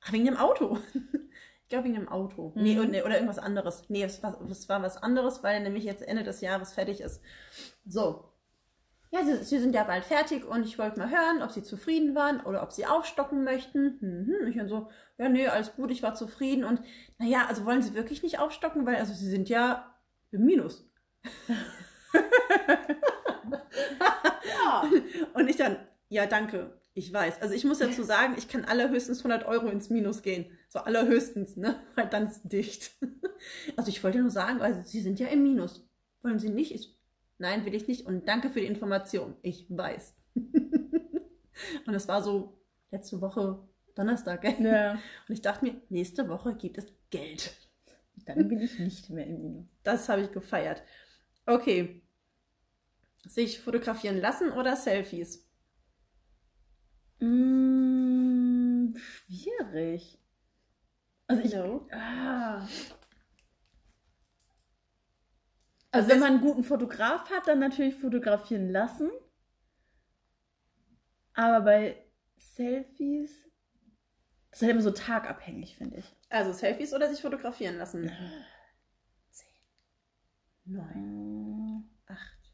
Ach, 0.00 0.12
wegen 0.12 0.24
dem 0.24 0.36
Auto. 0.36 0.78
Ich 1.62 1.70
glaube, 1.70 1.84
wegen 1.84 1.96
dem 1.96 2.08
Auto. 2.08 2.54
Mhm. 2.54 2.62
nee, 2.62 3.02
oder 3.02 3.16
irgendwas 3.16 3.38
anderes. 3.38 3.82
Nee, 3.90 4.02
es 4.02 4.22
war, 4.22 4.40
es 4.50 4.70
war 4.70 4.82
was 4.82 4.96
anderes, 4.96 5.42
weil 5.42 5.56
er 5.56 5.60
nämlich 5.60 5.84
jetzt 5.84 6.00
Ende 6.00 6.22
des 6.22 6.40
Jahres 6.40 6.72
fertig 6.72 7.02
ist. 7.02 7.20
So. 7.84 8.27
Ja, 9.10 9.24
Sie, 9.24 9.42
Sie 9.42 9.58
sind 9.58 9.74
ja 9.74 9.84
bald 9.84 10.04
fertig 10.04 10.44
und 10.44 10.64
ich 10.64 10.78
wollte 10.78 10.98
mal 10.98 11.10
hören, 11.10 11.42
ob 11.42 11.50
Sie 11.50 11.62
zufrieden 11.62 12.14
waren 12.14 12.40
oder 12.40 12.62
ob 12.62 12.72
Sie 12.72 12.86
aufstocken 12.86 13.42
möchten. 13.44 13.98
Mhm. 14.00 14.46
Ich 14.48 14.56
dann 14.56 14.68
so, 14.68 14.90
ja, 15.16 15.28
nee, 15.28 15.46
alles 15.48 15.74
gut, 15.74 15.90
ich 15.90 16.02
war 16.02 16.14
zufrieden. 16.14 16.64
Und 16.64 16.80
naja, 17.18 17.46
also 17.48 17.64
wollen 17.64 17.82
Sie 17.82 17.94
wirklich 17.94 18.22
nicht 18.22 18.38
aufstocken, 18.38 18.84
weil 18.86 18.96
also 18.96 19.14
Sie 19.14 19.28
sind 19.28 19.48
ja 19.48 19.94
im 20.30 20.44
Minus. 20.44 20.84
Ja. 24.44 24.82
Und 25.34 25.48
ich 25.48 25.56
dann, 25.56 25.76
ja, 26.08 26.26
danke, 26.26 26.78
ich 26.94 27.12
weiß. 27.12 27.40
Also 27.42 27.54
ich 27.54 27.64
muss 27.64 27.78
dazu 27.78 28.02
sagen, 28.02 28.34
ich 28.36 28.48
kann 28.48 28.64
allerhöchstens 28.64 29.18
100 29.18 29.46
Euro 29.46 29.68
ins 29.68 29.90
Minus 29.90 30.22
gehen. 30.22 30.46
So 30.68 30.80
allerhöchstens, 30.80 31.56
ne? 31.56 31.76
Weil 31.94 32.08
dann 32.08 32.26
ist 32.28 32.42
dicht. 32.44 32.92
Also 33.76 33.88
ich 33.88 34.02
wollte 34.02 34.18
nur 34.18 34.32
sagen, 34.32 34.60
also 34.60 34.82
Sie 34.82 35.00
sind 35.00 35.20
ja 35.20 35.28
im 35.28 35.44
Minus. 35.44 35.88
Wollen 36.22 36.40
Sie 36.40 36.50
nicht? 36.50 36.74
Ich, 36.74 36.97
nein, 37.38 37.64
will 37.64 37.74
ich 37.74 37.88
nicht. 37.88 38.06
Und 38.06 38.28
danke 38.28 38.50
für 38.50 38.60
die 38.60 38.66
Information. 38.66 39.36
Ich 39.42 39.66
weiß. 39.68 40.16
Und 41.86 41.94
es 41.94 42.06
war 42.08 42.22
so 42.22 42.60
letzte 42.90 43.20
Woche 43.20 43.58
Donnerstag, 43.94 44.42
gell? 44.42 44.56
ja. 44.60 44.92
Und 44.92 45.00
ich 45.34 45.40
dachte 45.42 45.64
mir, 45.64 45.80
nächste 45.88 46.28
Woche 46.28 46.54
gibt 46.54 46.78
es 46.78 46.86
Geld. 47.10 47.56
Dann 48.26 48.48
bin 48.48 48.60
ich 48.60 48.78
nicht 48.78 49.10
mehr 49.10 49.26
im 49.26 49.42
Minus. 49.42 49.66
Das 49.82 50.08
habe 50.08 50.22
ich 50.22 50.30
gefeiert. 50.30 50.82
Okay. 51.46 52.02
Sich 53.26 53.60
fotografieren 53.60 54.20
lassen 54.20 54.52
oder 54.52 54.76
Selfies? 54.76 55.48
Mm, 57.20 58.94
schwierig. 58.96 60.18
Also 61.26 61.42
ich. 61.42 61.54
No. 61.54 61.88
Ah. 61.92 62.66
Also 65.90 66.08
Also 66.08 66.10
wenn 66.10 66.20
man 66.20 66.32
einen 66.34 66.40
guten 66.40 66.64
Fotograf 66.64 67.30
hat, 67.30 67.46
dann 67.46 67.58
natürlich 67.60 67.94
fotografieren 67.94 68.70
lassen. 68.70 69.10
Aber 71.34 71.60
bei 71.64 72.04
Selfies, 72.36 73.30
das 74.50 74.58
ist 74.60 74.62
halt 74.62 74.72
immer 74.72 74.82
so 74.82 74.90
tagabhängig, 74.90 75.76
finde 75.76 75.98
ich. 75.98 76.16
Also 76.30 76.52
Selfies 76.52 76.92
oder 76.92 77.08
sich 77.08 77.22
fotografieren 77.22 77.76
lassen? 77.78 78.10
Zehn, 79.30 79.48
neun, 80.64 80.94
Mm, 80.94 81.90
acht, 82.06 82.52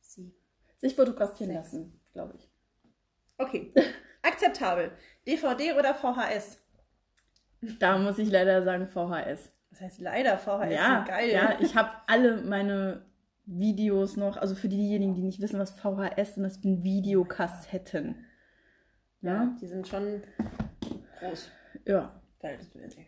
sieben. 0.00 0.34
Sich 0.78 0.94
fotografieren 0.96 1.52
Sechs. 1.52 1.72
lassen, 1.72 2.00
glaube 2.12 2.34
ich. 2.36 2.50
Okay. 3.38 3.72
Akzeptabel. 4.22 4.92
DVD 5.26 5.72
oder 5.78 5.94
VHS? 5.94 6.58
Da 7.78 7.96
muss 7.98 8.18
ich 8.18 8.30
leider 8.30 8.62
sagen 8.64 8.88
VHS. 8.88 9.52
Das 9.72 9.80
heißt 9.80 10.00
leider 10.00 10.36
VHS 10.36 10.70
ja, 10.70 10.96
sind 10.96 11.08
geil. 11.08 11.30
ja, 11.30 11.56
ich 11.60 11.74
habe 11.74 11.90
alle 12.06 12.42
meine 12.42 13.06
Videos 13.46 14.18
noch, 14.18 14.36
also 14.36 14.54
für 14.54 14.68
diejenigen, 14.68 15.14
die 15.14 15.22
nicht 15.22 15.40
wissen, 15.40 15.58
was 15.58 15.70
VHS 15.70 16.34
sind, 16.34 16.42
das 16.42 16.54
sind 16.56 16.84
Videokassetten. 16.84 18.26
ja, 19.22 19.32
Ja, 19.32 19.56
die 19.60 19.66
sind 19.66 19.88
schon 19.88 20.22
groß. 21.18 21.50
ja. 21.86 22.20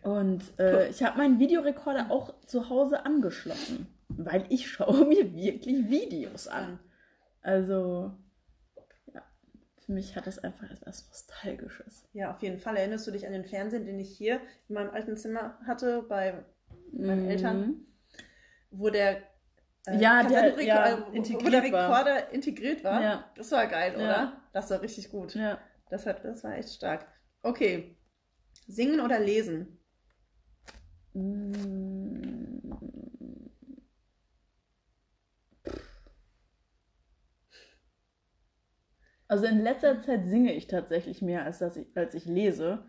Und 0.03 0.57
äh, 0.59 0.89
ich 0.89 1.03
habe 1.03 1.17
meinen 1.17 1.39
Videorekorder 1.39 2.09
auch 2.09 2.33
zu 2.45 2.69
Hause 2.69 3.05
angeschlossen, 3.05 3.87
weil 4.07 4.45
ich 4.49 4.67
schaue 4.71 5.05
mir 5.05 5.35
wirklich 5.35 5.89
Videos 5.89 6.47
an. 6.47 6.79
Also, 7.41 8.13
ja, 9.13 9.21
für 9.85 9.91
mich 9.91 10.15
hat 10.15 10.25
das 10.25 10.39
einfach 10.39 10.71
etwas 10.71 11.05
Nostalgisches. 11.09 12.07
Ja, 12.13 12.33
auf 12.33 12.41
jeden 12.41 12.59
Fall. 12.59 12.77
Erinnerst 12.77 13.05
du 13.05 13.11
dich 13.11 13.27
an 13.27 13.33
den 13.33 13.45
Fernsehen, 13.45 13.85
den 13.85 13.99
ich 13.99 14.17
hier 14.17 14.39
in 14.67 14.75
meinem 14.75 14.89
alten 14.89 15.15
Zimmer 15.17 15.59
hatte, 15.67 16.01
bei 16.03 16.45
Meine 16.91 17.21
Mhm. 17.21 17.29
Eltern? 17.29 17.81
wo 18.71 18.89
der 18.89 19.17
äh, 19.87 19.97
Ja, 19.99 20.23
der- 20.23 20.61
ja, 20.61 20.87
äh, 20.87 20.97
wo- 20.97 21.05
der 21.05 21.13
integriert 21.13 21.71
war. 21.71 21.89
Rekorder 21.89 22.29
integriert 22.31 22.83
war. 22.83 23.01
Ja. 23.01 23.31
Das 23.37 23.51
war 23.51 23.67
geil, 23.67 23.93
Ja. 23.93 23.97
oder? 23.99 24.41
Das 24.51 24.69
war 24.69 24.81
richtig 24.81 25.09
gut. 25.11 25.33
Ja. 25.35 25.59
Das, 25.89 26.05
hat, 26.05 26.25
das 26.25 26.43
war 26.43 26.57
echt 26.57 26.69
stark. 26.69 27.07
Okay. 27.41 27.95
Singen 28.67 28.99
oder 28.99 29.19
lesen? 29.19 29.79
Also 39.27 39.45
in 39.47 39.61
letzter 39.61 39.99
Zeit 40.01 40.25
singe 40.25 40.53
ich 40.53 40.67
tatsächlich 40.67 41.21
mehr, 41.21 41.43
als, 41.45 41.59
dass 41.59 41.77
ich, 41.77 41.87
als 41.95 42.13
ich 42.13 42.25
lese. 42.25 42.85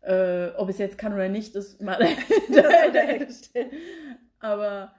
Äh, 0.00 0.50
ob 0.56 0.68
es 0.68 0.78
jetzt 0.78 0.96
kann 0.98 1.12
oder 1.12 1.28
nicht, 1.28 1.54
ist 1.56 1.80
mal 1.82 1.98
dahingestellt. 2.92 3.72
Aber 4.38 4.92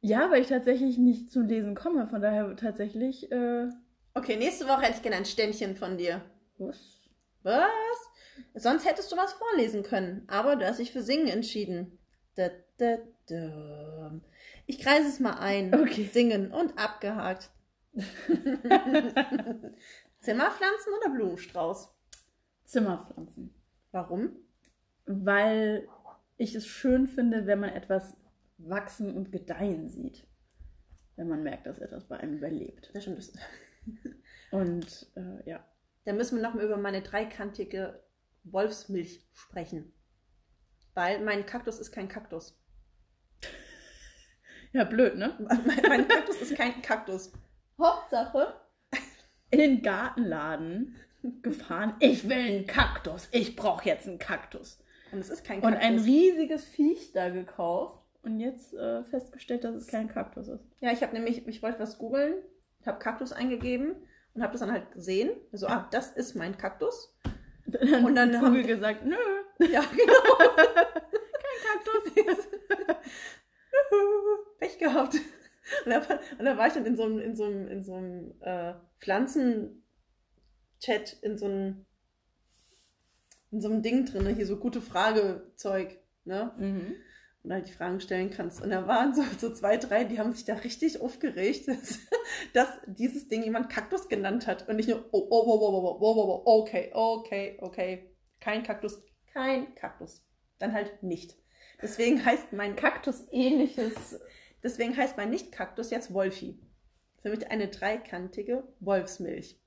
ja, 0.00 0.30
weil 0.30 0.42
ich 0.42 0.48
tatsächlich 0.48 0.98
nicht 0.98 1.30
zum 1.32 1.46
Lesen 1.46 1.74
komme. 1.74 2.06
Von 2.06 2.20
daher 2.22 2.54
tatsächlich. 2.56 3.30
Äh, 3.32 3.68
Okay, 4.14 4.36
nächste 4.36 4.66
Woche 4.66 4.82
hätte 4.82 4.96
ich 4.96 5.02
gerne 5.02 5.16
ein 5.16 5.24
Ständchen 5.26 5.76
von 5.76 5.98
dir. 5.98 6.22
was? 6.58 6.78
Was? 7.42 7.70
Sonst 8.54 8.84
hättest 8.88 9.12
du 9.12 9.16
was 9.16 9.32
vorlesen 9.34 9.82
können, 9.82 10.24
aber 10.28 10.56
du 10.56 10.66
hast 10.66 10.78
dich 10.78 10.90
für 10.92 11.02
Singen 11.02 11.28
entschieden. 11.28 11.98
Da, 12.34 12.48
da, 12.78 12.96
da. 13.28 14.20
Ich 14.66 14.78
kreise 14.78 15.08
es 15.08 15.20
mal 15.20 15.38
ein. 15.38 15.74
Okay. 15.74 16.08
Singen 16.12 16.50
und 16.50 16.78
abgehakt. 16.78 17.50
Zimmerpflanzen 20.20 20.92
oder 21.00 21.10
Blumenstrauß? 21.14 21.88
Zimmerpflanzen. 22.64 23.54
Warum? 23.92 24.36
Weil 25.06 25.88
ich 26.36 26.54
es 26.54 26.66
schön 26.66 27.06
finde, 27.06 27.46
wenn 27.46 27.60
man 27.60 27.70
etwas 27.70 28.16
wachsen 28.58 29.14
und 29.14 29.32
gedeihen 29.32 29.88
sieht. 29.88 30.26
Wenn 31.16 31.28
man 31.28 31.42
merkt, 31.42 31.66
dass 31.66 31.78
etwas 31.78 32.06
bei 32.08 32.18
einem 32.18 32.36
überlebt. 32.36 32.90
Das. 32.94 33.06
Und 34.50 35.10
äh, 35.16 35.48
ja. 35.48 35.64
Da 36.04 36.12
müssen 36.12 36.36
wir 36.36 36.42
noch 36.42 36.54
mal 36.54 36.64
über 36.64 36.76
meine 36.76 37.02
dreikantige 37.02 38.02
Wolfsmilch 38.44 39.26
sprechen. 39.32 39.92
Weil 40.94 41.24
mein 41.24 41.46
Kaktus 41.46 41.78
ist 41.80 41.90
kein 41.90 42.08
Kaktus. 42.08 42.58
Ja, 44.72 44.84
blöd, 44.84 45.16
ne? 45.16 45.34
Mein, 45.38 45.82
mein 45.88 46.08
Kaktus 46.08 46.42
ist 46.42 46.54
kein 46.54 46.82
Kaktus. 46.82 47.32
Hauptsache, 47.78 48.60
in 49.50 49.58
den 49.58 49.82
Gartenladen 49.82 50.96
gefahren. 51.42 51.94
Ich 52.00 52.28
will 52.28 52.36
einen 52.38 52.66
Kaktus. 52.66 53.28
Ich 53.32 53.56
brauche 53.56 53.86
jetzt 53.88 54.06
einen 54.08 54.18
Kaktus. 54.18 54.78
Und 55.12 55.18
es 55.20 55.30
ist 55.30 55.44
kein 55.44 55.56
Und 55.60 55.72
Kaktus. 55.72 55.84
ein 55.88 55.98
riesiges 55.98 56.64
Viech 56.64 57.12
da 57.12 57.28
gekauft 57.30 57.98
und 58.22 58.40
jetzt 58.40 58.74
äh, 58.74 59.04
festgestellt, 59.04 59.64
dass 59.64 59.74
es 59.76 59.86
kein 59.86 60.08
Kaktus 60.08 60.48
ist. 60.48 60.64
Ja, 60.80 60.90
ich 60.92 61.02
habe 61.02 61.12
nämlich, 61.14 61.46
ich 61.46 61.62
wollte 61.62 61.78
was 61.78 61.98
googeln, 61.98 62.34
habe 62.84 62.98
Kaktus 62.98 63.32
eingegeben 63.32 63.94
und 64.34 64.42
habe 64.42 64.52
das 64.52 64.60
dann 64.60 64.72
halt 64.72 64.90
gesehen. 64.92 65.30
So, 65.52 65.66
ah, 65.68 65.88
das 65.90 66.10
ist 66.12 66.34
mein 66.34 66.56
Kaktus. 66.58 67.16
Und 67.66 67.74
dann 68.14 68.14
dann 68.32 68.36
haben- 68.38 68.46
Google 68.48 68.64
gesagt, 68.64 69.04
nö, 69.04 69.16
Ja, 69.60 69.80
genau. 69.96 70.38
kein 70.38 71.72
Kaktus. 71.82 72.46
Pech 74.58 74.78
gehabt. 74.78 75.14
Und 75.84 75.90
da, 75.90 76.08
war- 76.08 76.20
und 76.38 76.44
da 76.44 76.56
war 76.56 76.66
ich 76.68 76.74
dann 76.74 76.86
in 76.86 76.96
so 76.96 77.04
einem, 77.04 77.18
in 77.18 77.34
so 77.34 77.44
einem, 77.44 77.68
in 77.68 77.82
so 77.82 77.94
einem 77.94 78.34
äh, 78.40 78.74
Chat 80.80 81.14
in 81.22 81.38
so 81.38 81.46
einem 81.46 81.86
in 83.50 83.60
so 83.60 83.68
einem 83.68 83.82
Ding 83.82 84.04
drin, 84.06 84.24
ne? 84.24 84.34
hier 84.34 84.46
so 84.46 84.56
gute 84.56 84.80
Fragezeug, 84.80 85.98
ne? 86.24 86.52
Mhm. 86.58 86.96
Und 87.42 87.52
halt 87.52 87.68
die 87.68 87.72
Fragen 87.72 88.00
stellen 88.00 88.30
kannst. 88.30 88.60
Und 88.60 88.70
da 88.70 88.88
waren 88.88 89.14
so, 89.14 89.22
so 89.38 89.54
zwei, 89.54 89.76
drei, 89.76 90.02
die 90.02 90.18
haben 90.18 90.32
sich 90.32 90.44
da 90.44 90.54
richtig 90.54 91.00
aufgeregt, 91.00 91.68
dass, 91.68 92.00
dass 92.52 92.68
dieses 92.86 93.28
Ding 93.28 93.44
jemand 93.44 93.70
Kaktus 93.70 94.08
genannt 94.08 94.46
hat. 94.48 94.68
Und 94.68 94.76
nicht 94.76 94.88
nur, 94.88 95.04
oh, 95.12 95.26
oh, 95.30 95.42
oh, 95.46 95.60
oh, 95.60 95.76
oh, 95.78 95.98
oh, 96.00 96.14
oh, 96.20 96.42
oh, 96.44 96.60
okay, 96.62 96.90
okay, 96.92 97.56
okay. 97.60 98.16
Kein 98.40 98.64
Kaktus, 98.64 99.00
kein 99.32 99.74
Kaktus. 99.76 100.24
Dann 100.58 100.72
halt 100.72 101.02
nicht. 101.02 101.36
Deswegen 101.80 102.24
heißt 102.24 102.52
mein 102.52 102.74
Kaktus-ähnliches. 102.74 104.18
Deswegen 104.62 104.96
heißt 104.96 105.16
mein 105.16 105.30
Nicht-Kaktus 105.30 105.90
jetzt 105.90 106.12
Wolfi. 106.12 106.58
Für 107.22 107.30
mich 107.30 107.48
eine 107.50 107.68
dreikantige 107.68 108.64
Wolfsmilch. 108.80 109.60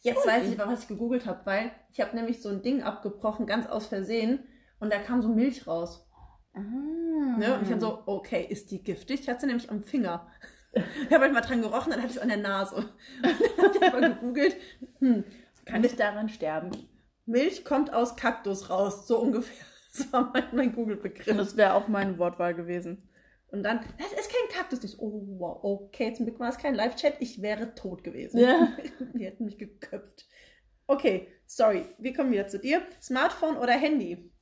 Jetzt 0.00 0.18
Wolfi. 0.18 0.28
weiß 0.28 0.48
ich 0.50 0.60
aber, 0.60 0.72
was 0.72 0.82
ich 0.82 0.88
gegoogelt 0.88 1.26
habe, 1.26 1.44
weil 1.44 1.72
ich 1.92 2.00
habe 2.00 2.14
nämlich 2.14 2.40
so 2.40 2.48
ein 2.48 2.62
Ding 2.62 2.82
abgebrochen, 2.82 3.46
ganz 3.46 3.66
aus 3.66 3.86
Versehen, 3.86 4.46
und 4.78 4.92
da 4.92 4.98
kam 4.98 5.22
so 5.22 5.28
Milch 5.28 5.66
raus. 5.66 6.06
Ah. 6.54 6.60
Ne? 6.60 7.54
Und 7.54 7.62
ich 7.62 7.68
dann 7.68 7.80
so, 7.80 8.02
okay, 8.06 8.46
ist 8.48 8.70
die 8.70 8.82
giftig? 8.82 9.20
Ich 9.20 9.28
hatte 9.28 9.40
sie 9.40 9.46
nämlich 9.46 9.70
am 9.70 9.82
Finger. 9.82 10.26
Ich 11.08 11.10
habe 11.10 11.24
halt 11.24 11.32
mal 11.32 11.40
dran 11.40 11.62
gerochen, 11.62 11.90
dann 11.90 12.02
hatte 12.02 12.10
ich 12.10 12.16
es 12.16 12.22
an 12.22 12.28
der 12.28 12.36
Nase. 12.36 12.76
Und 12.76 12.84
dann 13.22 13.64
habe 13.64 13.76
ich 13.78 13.82
einfach 13.82 14.20
gegoogelt, 14.20 14.56
hm, 14.98 15.24
Kann 15.64 15.82
ich 15.84 15.96
daran 15.96 16.28
sterben? 16.28 16.70
Milch 17.24 17.64
kommt 17.64 17.94
aus 17.94 18.14
Kaktus 18.14 18.68
raus, 18.68 19.06
so 19.06 19.18
ungefähr. 19.18 19.56
Das 19.96 20.12
war 20.12 20.30
mein, 20.30 20.44
mein 20.52 20.72
Google-Begriff. 20.74 21.34
das 21.34 21.56
wäre 21.56 21.72
auch 21.72 21.88
meine 21.88 22.18
Wortwahl 22.18 22.52
gewesen. 22.54 23.08
Und 23.56 23.62
dann, 23.62 23.80
das 23.98 24.12
ist 24.12 24.30
kein 24.30 24.56
Kaktus. 24.56 24.84
Ich 24.84 24.98
oh, 24.98 25.22
wow, 25.38 25.58
okay, 25.62 26.12
zum 26.12 26.26
Glück 26.26 26.38
war 26.40 26.48
es 26.48 26.58
kein 26.58 26.74
Live-Chat. 26.74 27.16
Ich 27.20 27.42
wäre 27.42 27.74
tot 27.74 28.04
gewesen. 28.04 28.38
Ja. 28.38 28.76
Die 29.14 29.24
hätten 29.24 29.44
mich 29.44 29.58
geköpft. 29.58 30.26
Okay, 30.86 31.28
sorry. 31.46 31.86
Wir 31.98 32.14
kommen 32.14 32.30
wieder 32.30 32.46
zu 32.46 32.58
dir. 32.58 32.82
Smartphone 33.02 33.56
oder 33.56 33.72
Handy? 33.72 34.32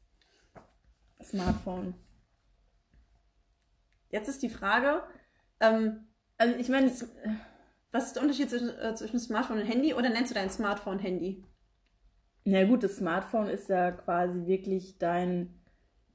Smartphone. 1.22 1.94
Jetzt 4.10 4.28
ist 4.28 4.42
die 4.42 4.50
Frage, 4.50 5.02
ähm, 5.60 6.06
Also 6.36 6.56
ich 6.56 6.68
meine, 6.68 6.92
was 7.92 8.06
ist 8.06 8.16
der 8.16 8.22
Unterschied 8.22 8.50
zwischen, 8.50 8.68
äh, 8.78 8.94
zwischen 8.94 9.18
Smartphone 9.18 9.60
und 9.60 9.66
Handy? 9.66 9.94
Oder 9.94 10.10
nennst 10.10 10.30
du 10.30 10.34
dein 10.34 10.50
Smartphone 10.50 10.98
Handy? 10.98 11.44
na 12.44 12.64
gut, 12.64 12.82
das 12.82 12.96
Smartphone 12.96 13.48
ist 13.48 13.68
ja 13.68 13.90
quasi 13.90 14.46
wirklich 14.46 14.98
dein 14.98 15.60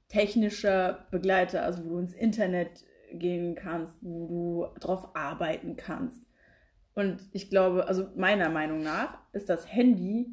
technischer 0.10 1.08
Begleiter, 1.12 1.64
also 1.64 1.86
wo 1.86 1.90
du 1.90 1.98
ins 2.00 2.14
Internet 2.14 2.86
gehen 3.12 3.56
kannst, 3.56 3.98
wo 4.02 4.28
du 4.28 4.80
drauf 4.80 5.16
arbeiten 5.16 5.76
kannst. 5.76 6.22
Und 6.94 7.30
ich 7.32 7.50
glaube, 7.50 7.88
also 7.88 8.10
meiner 8.16 8.50
Meinung 8.50 8.82
nach 8.82 9.20
ist 9.32 9.50
das 9.50 9.72
Handy 9.72 10.28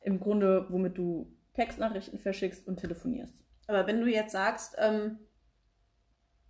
im 0.00 0.20
Grunde, 0.20 0.66
womit 0.68 0.98
du 0.98 1.32
Textnachrichten 1.54 2.18
verschickst 2.18 2.66
und 2.66 2.78
telefonierst. 2.78 3.44
Aber 3.66 3.86
wenn 3.86 4.00
du 4.00 4.06
jetzt 4.08 4.32
sagst, 4.32 4.74
ähm, 4.78 5.18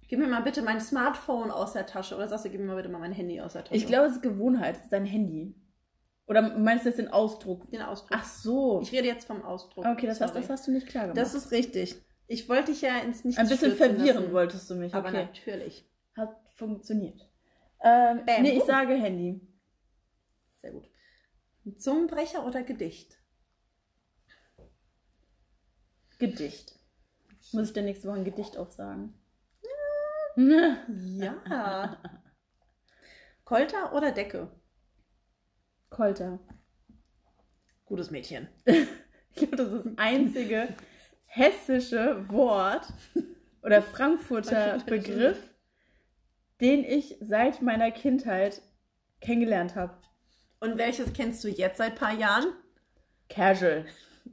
gib 0.09 0.19
mir 0.19 0.29
mal 0.29 0.43
bitte 0.43 0.63
mein 0.63 0.81
Smartphone 0.81 1.51
aus 1.51 1.73
der 1.73 1.87
Tasche 1.87 2.15
oder 2.17 2.29
sagst 2.29 2.45
du, 2.45 2.51
gib 2.51 2.61
mir 2.61 2.67
mal 2.67 2.77
bitte 2.77 2.89
mal 2.89 2.99
mein 2.99 3.13
Handy 3.13 3.41
aus 3.41 3.53
der 3.53 3.65
Tasche. 3.65 3.77
Ich 3.77 3.87
glaube, 3.87 4.07
es 4.07 4.17
ist 4.17 4.23
Gewohnheit, 4.23 4.77
es 4.77 4.83
ist 4.85 4.93
dein 4.93 5.05
Handy. 5.05 5.55
Oder 6.27 6.57
meinst 6.57 6.85
du 6.85 6.89
jetzt 6.89 6.99
den 6.99 7.09
Ausdruck? 7.09 7.71
den 7.71 7.83
Ausdruck. 7.83 8.11
Ach 8.13 8.25
so. 8.25 8.81
Ich 8.81 8.93
rede 8.93 9.09
jetzt 9.09 9.27
vom 9.27 9.43
Ausdruck. 9.43 9.85
Okay, 9.85 10.07
das, 10.07 10.19
Sorry. 10.19 10.33
das 10.33 10.49
hast 10.49 10.67
du 10.67 10.73
nicht 10.73 10.87
klar 10.87 11.05
gemacht. 11.05 11.19
Das 11.19 11.35
ist 11.35 11.51
richtig. 11.51 12.01
Ich 12.33 12.49
wollte 12.49 12.73
dich 12.73 12.81
ja 12.81 12.99
ins 13.01 13.25
Nichts 13.25 13.39
Ein 13.39 13.49
bisschen 13.49 13.77
verwirren 13.77 14.23
lassen. 14.23 14.33
wolltest 14.33 14.71
du 14.71 14.75
mich. 14.75 14.95
Aber 14.95 15.09
Okay. 15.09 15.25
natürlich. 15.27 15.85
Hat 16.17 16.35
funktioniert. 16.55 17.21
Ähm, 17.85 18.25
Bam. 18.25 18.43
nee, 18.43 18.57
ich 18.57 18.65
sage 18.65 18.95
Handy. 18.95 19.41
Sehr 20.63 20.73
gut. 20.73 20.89
Zungenbrecher 21.77 22.47
oder 22.47 22.63
Gedicht? 22.63 23.19
Gedicht. 26.19 26.79
Muss 27.53 27.69
ich 27.69 27.73
denn 27.75 27.85
nächste 27.85 28.09
Woche 28.09 28.17
ein 28.19 28.25
Gedicht 28.25 28.57
auch 28.57 28.71
sagen? 28.71 29.15
Ja. 30.37 31.99
Kolter 33.45 33.93
oder 33.95 34.13
Decke? 34.13 34.51
Kolter. 35.91 36.39
Gutes 37.85 38.11
Mädchen. 38.11 38.49
Ich 39.35 39.49
glaube, 39.51 39.57
das 39.57 39.73
ist 39.73 39.87
das 39.87 39.93
einzige 39.97 40.69
hessische 41.35 42.29
Wort 42.29 42.93
oder 43.63 43.81
Frankfurter 43.81 44.79
Begriff, 44.85 45.39
den 46.61 46.85
ich 46.85 47.17
seit 47.21 47.63
meiner 47.63 47.91
Kindheit 47.91 48.61
kennengelernt 49.21 49.75
habe. 49.75 49.95
Und 50.61 50.77
welches 50.77 51.13
kennst 51.15 51.43
du 51.43 51.49
jetzt 51.49 51.79
seit 51.79 51.93
ein 51.93 51.99
paar 51.99 52.15
Jahren? 52.15 52.53
Casual. 53.31 53.87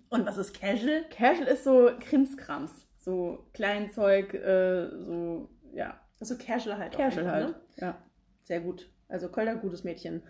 Und 0.09 0.25
was 0.25 0.37
ist 0.37 0.59
Casual? 0.59 1.05
Casual 1.09 1.47
ist 1.47 1.63
so 1.63 1.89
Krimskrams. 2.01 2.85
So 2.97 3.47
Kleinzeug, 3.53 4.33
äh, 4.33 4.89
so, 4.89 5.49
ja. 5.73 5.99
Also 6.19 6.37
Casual 6.37 6.77
halt. 6.77 6.95
auch 6.95 6.99
Casual 6.99 7.25
einfach, 7.25 7.33
halt. 7.33 7.47
Ne? 7.47 7.61
Ja. 7.77 8.03
Sehr 8.43 8.59
gut. 8.59 8.89
Also 9.07 9.29
Kolter, 9.29 9.55
gutes 9.55 9.85
Mädchen. 9.85 10.21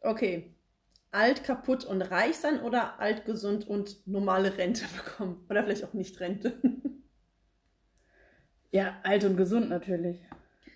Okay. 0.00 0.55
Alt, 1.16 1.44
kaputt 1.44 1.86
und 1.86 2.02
reich 2.02 2.36
sein 2.36 2.60
oder 2.60 3.00
alt, 3.00 3.24
gesund 3.24 3.66
und 3.66 4.06
normale 4.06 4.58
Rente 4.58 4.84
bekommen? 4.96 5.46
Oder 5.48 5.64
vielleicht 5.64 5.84
auch 5.84 5.94
nicht 5.94 6.20
Rente. 6.20 6.60
Ja, 8.70 9.00
alt 9.02 9.24
und 9.24 9.38
gesund 9.38 9.70
natürlich. 9.70 10.20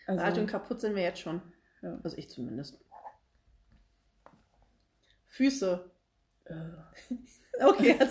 Also, 0.07 0.25
Alt 0.25 0.39
und 0.39 0.47
kaputt 0.47 0.81
sind 0.81 0.97
wir 0.97 1.03
jetzt 1.03 1.21
schon. 1.21 1.43
Ja. 1.83 2.01
Also 2.03 2.17
ich 2.17 2.31
zumindest. 2.31 2.79
Füße. 5.27 5.91
äh, 6.47 6.55
Okay. 7.63 7.99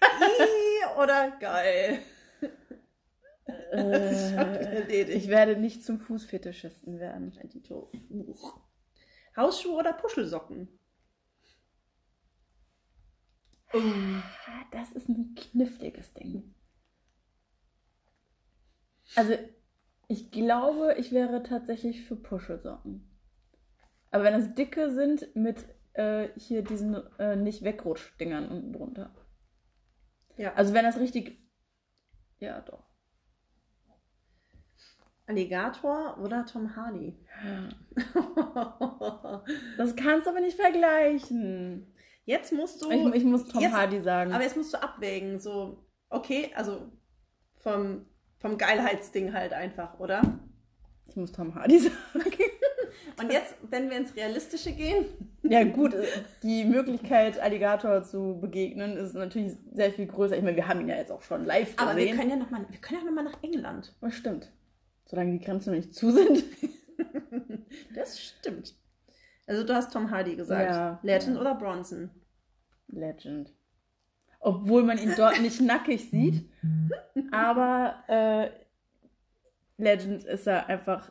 Also, 0.00 1.02
oder 1.02 1.32
geil. 1.40 1.98
Das 3.72 4.12
ist 4.12 4.30
schon 4.30 4.38
äh, 4.38 4.76
erledigt. 4.76 5.18
ich 5.18 5.28
werde 5.28 5.56
nicht 5.56 5.84
zum 5.84 5.98
Fußfetischisten 5.98 6.98
werden. 6.98 7.36
Hausschuhe 9.36 9.74
oder 9.76 9.92
Puschelsocken? 9.92 10.68
Ah, 13.74 14.64
Das 14.70 14.92
ist 14.92 15.08
ein 15.08 15.34
kniffliges 15.34 16.14
Ding. 16.14 16.54
Also, 19.16 19.34
ich 20.08 20.30
glaube, 20.30 20.94
ich 20.98 21.12
wäre 21.12 21.42
tatsächlich 21.42 22.02
für 22.02 22.16
Puschelsocken. 22.16 23.10
Aber 24.10 24.24
wenn 24.24 24.34
das 24.34 24.54
dicke 24.54 24.92
sind 24.92 25.34
mit 25.34 25.64
äh, 25.94 26.28
hier 26.36 26.62
diesen 26.62 26.94
äh, 27.18 27.36
nicht 27.36 27.62
wegrutsch-Dingern 27.62 28.48
unten 28.48 28.72
drunter. 28.72 29.14
Ja. 30.36 30.54
Also 30.54 30.74
wenn 30.74 30.84
das 30.84 30.98
richtig. 30.98 31.38
Ja, 32.38 32.60
doch. 32.60 32.84
Alligator 35.26 36.18
oder 36.18 36.44
Tom 36.44 36.76
Hardy? 36.76 37.18
Das 39.76 39.96
kannst 39.96 40.26
du 40.26 40.30
aber 40.30 40.40
nicht 40.40 40.56
vergleichen. 40.58 41.93
Jetzt 42.24 42.52
musst 42.52 42.82
du. 42.82 42.90
Ich, 42.90 43.14
ich 43.16 43.24
muss 43.24 43.46
Tom 43.46 43.60
jetzt, 43.60 43.72
Hardy 43.72 44.00
sagen. 44.00 44.32
Aber 44.32 44.42
jetzt 44.42 44.56
musst 44.56 44.72
du 44.72 44.82
abwägen. 44.82 45.38
So, 45.38 45.78
okay, 46.08 46.50
also 46.54 46.90
vom, 47.62 48.06
vom 48.38 48.56
Geilheitsding 48.58 49.32
halt 49.32 49.52
einfach, 49.52 49.98
oder? 50.00 50.22
ich 51.06 51.16
muss 51.16 51.32
Tom 51.32 51.54
Hardy 51.54 51.78
sagen. 51.80 51.94
Und 53.20 53.30
jetzt, 53.32 53.54
wenn 53.70 53.90
wir 53.90 53.96
ins 53.96 54.16
Realistische 54.16 54.72
gehen, 54.72 55.06
Ja, 55.42 55.62
gut, 55.64 55.94
äh, 55.94 56.06
die 56.42 56.64
Möglichkeit, 56.64 57.38
Alligator 57.38 58.02
zu 58.02 58.38
begegnen, 58.40 58.96
ist 58.96 59.14
natürlich 59.14 59.52
sehr 59.72 59.92
viel 59.92 60.06
größer. 60.06 60.36
Ich 60.36 60.42
meine, 60.42 60.56
wir 60.56 60.66
haben 60.66 60.80
ihn 60.80 60.88
ja 60.88 60.96
jetzt 60.96 61.12
auch 61.12 61.22
schon 61.22 61.44
live 61.44 61.76
gesehen. 61.76 61.88
aber 61.88 61.96
wir 61.96 62.14
können 62.16 62.30
ja 62.30 62.36
nochmal, 62.36 62.64
wir 62.68 62.80
können 62.80 63.00
ja 63.00 63.06
noch 63.06 63.14
mal 63.14 63.24
nach 63.24 63.42
England. 63.42 63.94
Das 64.00 64.14
stimmt. 64.14 64.50
Solange 65.06 65.38
die 65.38 65.44
Grenzen 65.44 65.70
noch 65.70 65.76
nicht 65.76 65.94
zu 65.94 66.10
sind. 66.10 66.44
Das 67.94 68.20
stimmt. 68.20 68.74
Also 69.46 69.64
du 69.64 69.74
hast 69.74 69.92
Tom 69.92 70.10
Hardy 70.10 70.36
gesagt. 70.36 70.70
Ja, 70.70 70.98
Legend 71.02 71.36
ja. 71.36 71.40
oder 71.40 71.54
Bronson? 71.54 72.10
Legend. 72.88 73.52
Obwohl 74.40 74.82
man 74.82 74.98
ihn 74.98 75.14
dort 75.16 75.40
nicht 75.40 75.60
nackig 75.62 76.10
sieht. 76.10 76.48
Aber 77.32 78.04
äh, 78.08 78.50
Legend 79.76 80.24
ist 80.24 80.46
er 80.46 80.66
einfach 80.68 81.10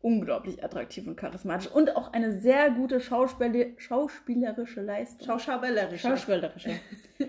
unglaublich 0.00 0.62
attraktiv 0.62 1.06
und 1.08 1.16
charismatisch 1.16 1.70
und 1.70 1.96
auch 1.96 2.12
eine 2.12 2.40
sehr 2.40 2.70
gute 2.70 3.00
Schauspiel 3.00 3.74
schauspielerische 3.78 4.80
Leistung. 4.80 5.26
Schauschaustellerisch. 5.26 6.02
Schauspielerische. 6.02 6.70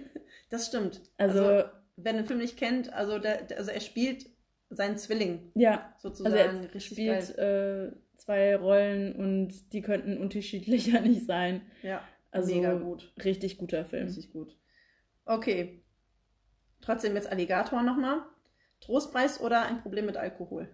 Das 0.51 0.65
stimmt. 0.65 1.01
Also, 1.17 1.43
Also, 1.43 1.69
wer 1.95 2.13
den 2.13 2.25
Film 2.25 2.39
nicht 2.39 2.57
kennt, 2.57 2.91
also, 2.91 3.19
der, 3.19 3.43
der, 3.43 3.59
also 3.59 3.69
er 3.69 3.81
spielt 3.81 4.25
seinen 4.71 4.97
Zwilling 4.97 5.51
ja, 5.53 5.93
sozusagen. 5.99 6.35
also 6.35 6.67
er 6.73 6.79
spielt 6.79 7.37
geil. 7.37 7.93
äh, 7.93 7.99
zwei 8.19 8.55
Rollen 8.55 9.15
und 9.15 9.73
die 9.73 9.81
könnten 9.81 10.17
unterschiedlicher 10.17 11.01
nicht 11.01 11.25
sein. 11.25 11.61
Ja, 11.81 12.01
Also 12.31 12.53
mega 12.53 12.73
gut. 12.75 13.13
richtig 13.23 13.57
guter 13.57 13.85
Film. 13.85 14.07
Richtig 14.07 14.31
gut. 14.31 14.57
Okay. 15.25 15.83
Trotzdem 16.81 17.15
jetzt 17.15 17.31
Alligator 17.31 17.83
nochmal. 17.83 18.21
Trostpreis 18.81 19.41
oder 19.41 19.63
ein 19.65 19.81
Problem 19.81 20.05
mit 20.05 20.17
Alkohol? 20.17 20.69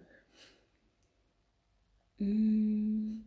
Mm. 2.18 3.22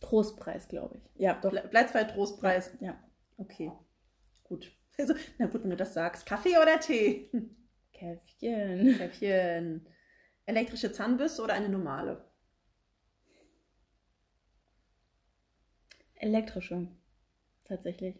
Trostpreis, 0.00 0.68
glaube 0.68 0.96
ich. 0.98 1.20
Ja, 1.20 1.34
doch. 1.40 1.50
Ble 1.50 1.62
bleibt 1.70 1.92
bei 1.92 2.04
Trostpreis. 2.04 2.72
Ja. 2.80 2.98
Okay. 3.36 3.70
Gut. 4.44 4.72
Also, 4.98 5.14
na 5.38 5.46
gut, 5.46 5.62
wenn 5.62 5.70
du 5.70 5.76
das 5.76 5.94
sagst. 5.94 6.26
Kaffee 6.26 6.56
oder 6.60 6.78
Tee? 6.80 7.30
Käffchen. 7.92 8.96
Käffchen. 8.98 9.86
Elektrische 10.44 10.90
Zahnbürste 10.92 11.42
oder 11.42 11.54
eine 11.54 11.68
normale? 11.68 12.24
Elektrische. 16.22 16.86
Tatsächlich. 17.66 18.14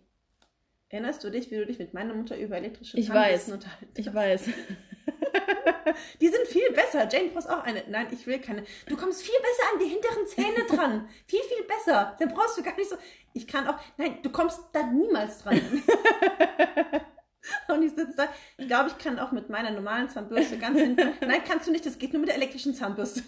Erinnerst 0.88 1.22
du 1.24 1.30
dich, 1.30 1.50
wie 1.50 1.56
du 1.56 1.66
dich 1.66 1.78
mit 1.78 1.94
meiner 1.94 2.14
Mutter 2.14 2.36
über 2.36 2.56
elektrische 2.56 2.98
Ich 2.98 3.08
weiß. 3.08 3.50
unterhalten 3.50 3.92
Ich 3.96 4.08
hast? 4.08 4.14
weiß. 4.14 4.44
Die 6.20 6.28
sind 6.28 6.46
viel 6.48 6.70
besser. 6.72 7.08
Jane, 7.08 7.28
du 7.28 7.34
brauchst 7.34 7.48
auch 7.48 7.62
eine. 7.64 7.82
Nein, 7.88 8.08
ich 8.10 8.26
will 8.26 8.38
keine. 8.40 8.64
Du 8.86 8.96
kommst 8.96 9.22
viel 9.22 9.38
besser 9.40 9.62
an 9.72 9.78
die 9.80 9.88
hinteren 9.88 10.26
Zähne 10.26 10.66
dran. 10.68 11.08
viel, 11.26 11.40
viel 11.40 11.64
besser. 11.64 12.16
Dann 12.18 12.32
brauchst 12.34 12.58
du 12.58 12.62
gar 12.62 12.76
nicht 12.76 12.90
so. 12.90 12.96
Ich 13.34 13.46
kann 13.46 13.66
auch. 13.68 13.78
Nein, 13.96 14.18
du 14.22 14.30
kommst 14.30 14.60
da 14.72 14.82
niemals 14.84 15.38
dran. 15.38 15.60
Und 17.68 17.82
ich 17.82 17.92
sitze 17.94 18.14
da. 18.16 18.28
Ich 18.56 18.66
glaube, 18.66 18.90
ich 18.90 18.98
kann 18.98 19.18
auch 19.18 19.32
mit 19.32 19.48
meiner 19.48 19.70
normalen 19.70 20.08
Zahnbürste 20.08 20.58
ganz 20.58 20.78
hinten. 20.78 21.12
Nein, 21.20 21.42
kannst 21.46 21.66
du 21.66 21.72
nicht. 21.72 21.86
Das 21.86 21.98
geht 21.98 22.12
nur 22.12 22.20
mit 22.20 22.28
der 22.28 22.36
elektrischen 22.36 22.74
Zahnbürste. 22.74 23.22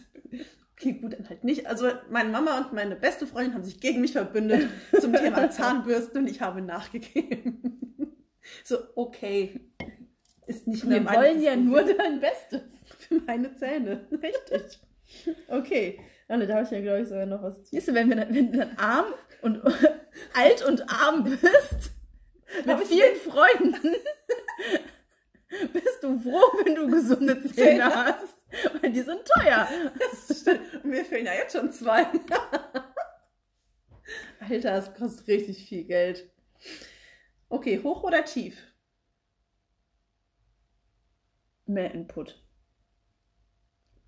Okay, 0.77 0.93
gut, 0.95 1.13
dann 1.13 1.29
halt 1.29 1.45
nicht. 1.45 1.67
Also 1.67 1.89
meine 2.11 2.31
Mama 2.31 2.59
und 2.59 2.73
meine 2.73 2.97
beste 2.97 3.27
Freundin 3.27 3.55
haben 3.55 3.65
sich 3.65 3.81
gegen 3.81 4.01
mich 4.01 4.13
verbündet 4.13 4.69
zum 5.01 5.13
Thema 5.13 5.49
Zahnbürsten 5.51 6.23
und 6.23 6.31
ich 6.31 6.41
habe 6.41 6.61
nachgegeben. 6.63 7.71
So, 8.63 8.77
okay. 8.95 9.59
Ist 10.47 10.67
nicht 10.67 10.85
mehr 10.85 11.03
Wir 11.03 11.11
wollen 11.15 11.41
ja 11.41 11.57
nur 11.57 11.83
dein 11.83 12.21
Bestes. 12.21 12.61
für 12.99 13.15
meine 13.27 13.57
Zähne. 13.57 14.07
Richtig. 14.23 14.81
Okay. 15.49 15.99
Anne, 16.29 16.47
da 16.47 16.57
habe 16.57 16.65
ich 16.65 16.71
ja, 16.71 16.81
glaube 16.83 17.01
ich, 17.01 17.09
sogar 17.09 17.25
noch 17.25 17.43
was. 17.43 17.71
Siehst 17.71 17.89
du, 17.89 17.95
wenn, 17.95 18.11
wir, 18.11 18.17
dann- 18.17 18.35
wenn 18.35 18.53
du 18.53 18.59
dann 18.59 18.77
arm 18.77 19.07
und 19.41 19.63
alt 20.35 20.63
und 20.69 20.83
arm 20.91 21.25
bist, 21.25 21.93
mit 22.67 22.81
vielen 22.87 23.17
Freunden, 23.17 23.95
bist 25.73 26.03
du 26.03 26.19
froh, 26.21 26.59
wenn 26.65 26.75
du 26.75 26.89
gesunde 26.89 27.43
Zähne. 27.51 27.85
hast. 27.87 28.34
Weil 28.81 28.93
die 28.93 29.03
sind 29.03 29.25
teuer. 29.27 29.69
Mir 30.85 31.05
fehlen 31.05 31.27
ja 31.27 31.35
jetzt 31.35 31.57
schon 31.57 31.73
zwei. 31.73 32.07
Alter, 34.41 34.73
das 34.73 34.95
kostet 34.95 35.29
richtig 35.29 35.67
viel 35.69 35.85
Geld. 35.85 36.31
Okay, 37.49 37.81
hoch 37.83 38.03
oder 38.03 38.25
tief? 38.25 38.75
Mehr 41.67 41.93
Input. 41.93 42.43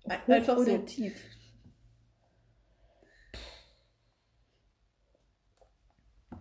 Hoch 0.05 0.29
einfach 0.29 0.57
oder 0.57 0.65
so. 0.65 0.77
tief. 0.79 1.23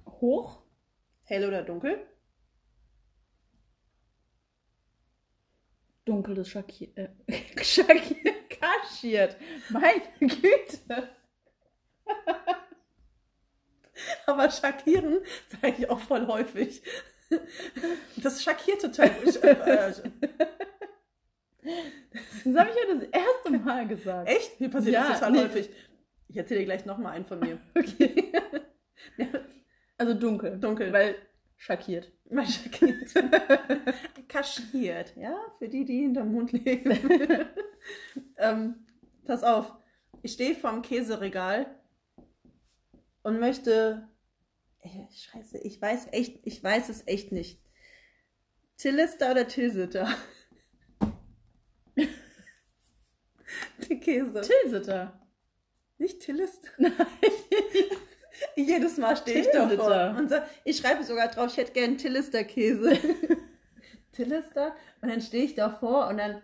Hoch? 0.06 0.62
Hell 1.24 1.46
oder 1.46 1.62
dunkel? 1.62 2.06
Dunkel 6.06 6.38
ist 6.38 6.48
schockiert. 6.50 6.96
Äh, 6.96 7.08
schockiert. 7.62 8.48
Kaschiert. 8.48 9.36
Meine 9.68 10.02
Güte. 10.20 11.08
Aber 14.26 14.50
schockieren 14.50 15.18
sage 15.48 15.74
ich 15.78 15.90
auch 15.90 16.00
voll 16.00 16.26
häufig. 16.26 16.82
Das 18.16 18.42
schockiert 18.42 18.80
total. 18.80 19.10
Ich, 19.24 19.42
äh, 19.42 19.54
Das 19.56 20.02
habe 22.56 22.70
ich 22.70 22.76
ja 22.76 22.94
das 22.94 23.02
erste 23.10 23.50
Mal 23.64 23.86
gesagt. 23.88 24.28
echt? 24.28 24.60
Mir 24.60 24.70
passiert 24.70 24.94
Ja, 24.94 25.08
das 25.08 25.18
total 25.18 25.32
nee. 25.32 25.40
häufig. 25.40 25.68
Ich 26.28 26.36
erzähle 26.36 26.60
dir 26.60 26.66
gleich 26.66 26.86
nochmal 26.86 27.12
einen 27.12 27.26
von 27.26 27.40
mir. 27.40 27.58
Okay. 27.76 28.32
Also 29.98 30.12
dunkel. 30.12 30.60
dunkel. 30.60 30.92
Weil 30.92 31.14
schockiert. 31.56 32.12
Mal 32.30 32.46
schockiert. 32.46 33.14
Kaschiert, 34.28 35.16
ja, 35.16 35.36
für 35.58 35.68
die, 35.68 35.84
die 35.84 36.02
hinterm 36.02 36.32
Mund 36.32 36.52
leben. 36.52 36.98
ähm, 38.36 38.86
pass 39.24 39.42
auf, 39.42 39.72
ich 40.22 40.32
stehe 40.32 40.54
vorm 40.54 40.82
Käseregal 40.82 41.66
und 43.22 43.40
möchte. 43.40 44.08
Ey, 44.80 45.08
Scheiße, 45.12 45.58
ich 45.58 45.82
weiß 45.82 46.08
echt, 46.12 46.46
ich 46.46 46.62
weiß 46.62 46.88
es 46.88 47.06
echt 47.06 47.32
nicht. 47.32 47.60
Tillister 48.76 49.30
oder 49.32 49.48
Tilsiter? 49.48 50.08
Der 53.88 53.96
Käse. 54.00 54.42
Tilsiter. 54.42 55.20
Nicht 55.98 56.20
Tillister? 56.20 56.70
Jedes 58.54 58.96
Mal 58.98 59.16
stehe 59.16 59.40
ich 59.40 59.50
Tilsiter. 59.50 59.76
davor 59.76 60.18
und 60.18 60.28
sag, 60.28 60.48
ich 60.64 60.76
schreibe 60.76 61.04
sogar 61.04 61.28
drauf, 61.28 61.50
ich 61.50 61.56
hätte 61.56 61.72
gern 61.72 61.98
Tillister 61.98 62.44
Käse. 62.44 62.98
Tillister? 64.12 64.74
Und 65.00 65.10
dann 65.10 65.20
stehe 65.20 65.44
ich 65.44 65.54
davor 65.54 66.08
und 66.08 66.18
dann, 66.18 66.42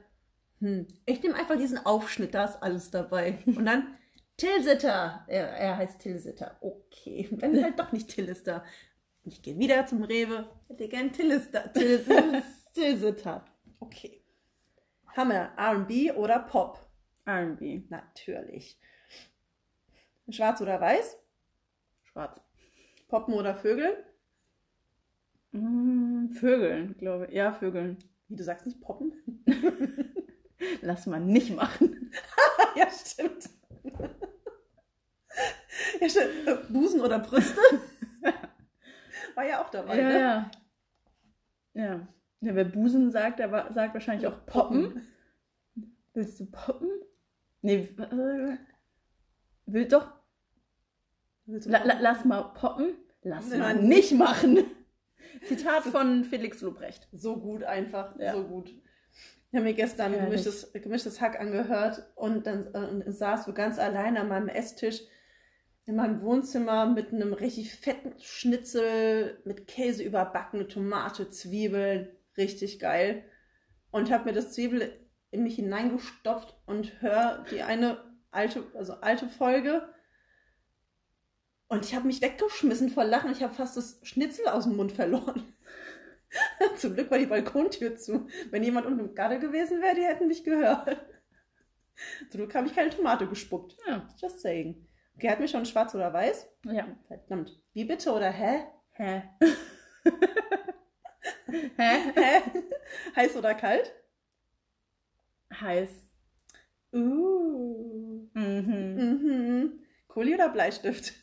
hm, 0.61 0.87
ich 1.07 1.22
nehme 1.22 1.35
einfach 1.35 1.57
diesen 1.57 1.85
Aufschnitt, 1.85 2.35
da 2.35 2.44
ist 2.44 2.62
alles 2.62 2.90
dabei. 2.90 3.38
Und 3.46 3.66
dann 3.66 3.94
Tilsiter. 4.37 5.24
Er, 5.28 5.48
er 5.48 5.76
heißt 5.76 6.00
Tilsiter. 6.00 6.57
Okay, 6.61 7.28
dann 7.40 7.62
halt 7.62 7.78
doch 7.78 7.92
nicht 7.92 8.09
Tillister. 8.09 8.64
Ich 9.24 9.40
gehe 9.40 9.59
wieder 9.59 9.87
zum 9.87 10.02
Rewe, 10.02 10.48
hätte 10.68 10.88
gern 10.88 11.12
Tillister. 11.12 11.72
Tils, 11.72 12.07
Tilsiter. 12.74 13.44
Okay. 13.78 14.22
Haben 15.16 15.31
wir 15.31 15.52
R&B 15.57 16.12
oder 16.12 16.40
Pop? 16.40 16.81
R&B. 17.24 17.83
Natürlich. 17.88 18.78
Schwarz 20.28 20.61
oder 20.61 20.81
weiß? 20.81 21.18
Schwarz. 22.12 22.40
Poppen 23.09 23.35
oder 23.35 23.55
Vögel? 23.55 24.05
Mm, 25.53 26.29
Vögeln, 26.31 26.96
glaube 26.98 27.27
ich. 27.27 27.35
Ja, 27.35 27.53
Vögeln. 27.53 27.98
Wie 28.29 28.37
du 28.37 28.44
sagst 28.44 28.66
nicht 28.66 28.81
Poppen? 28.81 29.12
Lass 30.83 31.07
mal 31.07 31.20
nicht 31.20 31.55
machen. 31.55 32.12
ja, 32.77 32.88
stimmt. 32.90 33.48
ja, 36.01 36.09
stimmt. 36.09 36.72
Busen 36.72 37.01
oder 37.01 37.18
Brüste? 37.18 37.61
War 39.35 39.44
ja 39.44 39.62
auch 39.62 39.70
dabei. 39.70 39.98
ja, 39.98 40.09
ne? 40.09 40.18
ja. 40.20 40.51
Ja. 41.75 42.09
Ja, 42.40 42.55
wer 42.55 42.64
Busen 42.64 43.11
sagt, 43.11 43.38
der 43.38 43.72
sagt 43.72 43.94
wahrscheinlich 43.94 44.27
auch 44.27 44.44
Poppen. 44.46 45.07
Willst 46.12 46.40
du 46.40 46.46
poppen? 46.46 46.90
Nee, 47.62 47.88
äh, 47.98 48.59
will 49.66 49.88
doch. 49.88 50.12
La, 51.46 51.85
la, 51.85 51.98
lass 52.00 52.24
mal 52.24 52.42
poppen. 52.55 52.94
Lass 53.22 53.48
Nein, 53.48 53.59
mal 53.61 53.74
nicht 53.76 54.12
machen. 54.12 54.59
Zitat 55.44 55.85
von 55.85 56.24
Felix 56.24 56.61
Lobrecht. 56.61 57.09
So 57.12 57.37
gut 57.37 57.64
einfach, 57.64 58.18
Ja. 58.18 58.33
so 58.33 58.44
gut. 58.44 58.68
Ich 58.70 59.57
habe 59.57 59.64
mir 59.64 59.74
gestern 59.74 60.12
Herrlich. 60.12 60.42
gemischtes, 60.44 60.72
gemischtes 60.72 61.20
Hack 61.20 61.38
angehört 61.38 62.02
und 62.14 62.46
dann 62.46 63.02
äh, 63.02 63.12
saß 63.12 63.44
so 63.44 63.52
ganz 63.52 63.78
allein 63.78 64.16
an 64.16 64.28
meinem 64.28 64.48
Esstisch 64.48 65.02
in 65.85 65.96
meinem 65.96 66.22
Wohnzimmer 66.22 66.87
mit 66.87 67.12
einem 67.12 67.33
richtig 67.33 67.74
fetten 67.74 68.14
Schnitzel 68.20 69.40
mit 69.44 69.66
Käse 69.66 70.02
überbackene 70.05 70.68
Tomate, 70.68 71.28
Zwiebeln, 71.28 72.09
richtig 72.37 72.78
geil. 72.78 73.24
Und 73.90 74.11
habe 74.11 74.26
mir 74.26 74.33
das 74.33 74.52
Zwiebel 74.52 74.92
in 75.33 75.42
mich 75.42 75.57
hineingestopft 75.57 76.57
und 76.66 77.02
höre 77.02 77.44
die 77.50 77.62
eine 77.62 77.98
alte, 78.31 78.64
also 78.74 78.94
alte 78.94 79.26
Folge. 79.28 79.83
Und 81.73 81.87
ich 81.87 81.95
habe 81.95 82.07
mich 82.07 82.21
weggeschmissen 82.21 82.91
vor 82.91 83.03
Lachen. 83.03 83.33
Ich 83.33 83.43
habe 83.43 83.55
fast 83.55 83.79
das 83.79 83.99
Schnitzel 84.03 84.47
aus 84.47 84.65
dem 84.65 84.77
Mund 84.77 84.93
verloren. 84.93 85.55
Zum 86.77 86.93
Glück 86.93 87.11
war 87.11 87.17
die 87.17 87.25
Balkontür 87.25 87.97
zu. 87.97 88.29
Wenn 88.51 88.63
jemand 88.63 88.85
unten 88.85 89.01
im 89.01 89.15
Garten 89.15 89.41
gewesen 89.41 89.81
wäre, 89.81 89.95
die 89.95 90.05
hätten 90.05 90.29
mich 90.29 90.45
gehört. 90.45 91.03
Zum 92.29 92.41
Glück 92.41 92.55
habe 92.55 92.67
ich 92.67 92.75
keine 92.75 92.91
Tomate 92.91 93.27
gespuckt. 93.27 93.75
Ja. 93.87 94.07
Just 94.21 94.41
saying. 94.41 94.87
Okay, 95.17 95.31
hat 95.31 95.41
mir 95.41 95.49
schon 95.49 95.65
schwarz 95.65 95.95
oder 95.95 96.13
weiß? 96.13 96.47
Ja. 96.67 96.95
Verdammt. 97.07 97.59
Wie 97.73 97.87
bitte 97.87 98.13
oder 98.13 98.29
hä? 98.31 98.67
Hä? 98.91 99.23
Hä? 101.77 102.13
Hä? 102.15 102.43
Heiß 103.17 103.35
oder 103.35 103.55
kalt? 103.55 103.95
Heiß. 105.59 105.89
Uh. 106.93 108.29
Mhm. 108.35 108.95
Mhm. 108.95 109.81
Kuli 110.09 110.35
oder 110.35 110.51
Bleistift? 110.51 111.22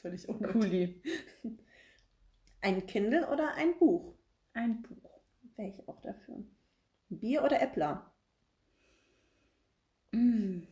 Völlig 0.00 0.28
unnötig. 0.28 1.02
Ein 2.60 2.86
Kindle 2.86 3.28
oder 3.28 3.54
ein 3.54 3.78
Buch? 3.78 4.14
Ein 4.52 4.82
Buch. 4.82 5.20
Wäre 5.56 5.68
ich 5.68 5.88
auch 5.88 6.00
dafür. 6.00 6.44
Bier 7.08 7.44
oder 7.44 7.60
Äppler? 7.60 8.10
Mm. 10.12 10.62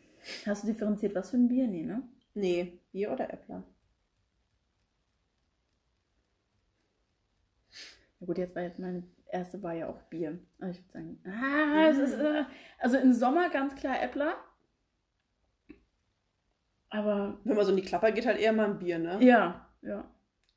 Hast 0.46 0.62
du 0.62 0.68
differenziert, 0.68 1.14
was 1.14 1.30
für 1.30 1.36
ein 1.36 1.48
Bier? 1.48 1.66
Nee, 1.66 1.84
ne? 1.84 2.02
Nee, 2.34 2.80
Bier 2.92 3.12
oder 3.12 3.32
Äppler? 3.32 3.62
Ja 8.20 8.26
gut, 8.26 8.38
jetzt 8.38 8.54
war 8.54 8.62
jetzt 8.62 8.78
meine 8.78 9.02
erste 9.32 9.62
war 9.62 9.72
ja 9.72 9.88
auch 9.88 10.00
Bier. 10.02 10.38
Aber 10.60 10.70
ich 10.70 10.78
würde 10.78 10.92
sagen, 10.92 11.20
ah, 11.26 11.88
es 11.88 11.98
ist, 11.98 12.14
äh, 12.14 12.44
also 12.78 12.96
im 12.98 13.12
Sommer 13.12 13.50
ganz 13.50 13.74
klar 13.74 14.00
Äppler. 14.00 14.36
Aber 16.94 17.38
Wenn 17.44 17.56
man 17.56 17.64
so 17.64 17.70
in 17.70 17.76
die 17.78 17.82
Klapper 17.82 18.12
geht, 18.12 18.26
halt 18.26 18.38
eher 18.38 18.52
mal 18.52 18.66
ein 18.66 18.78
Bier, 18.78 18.98
ne? 18.98 19.18
ja, 19.24 19.66
ja, 19.80 20.04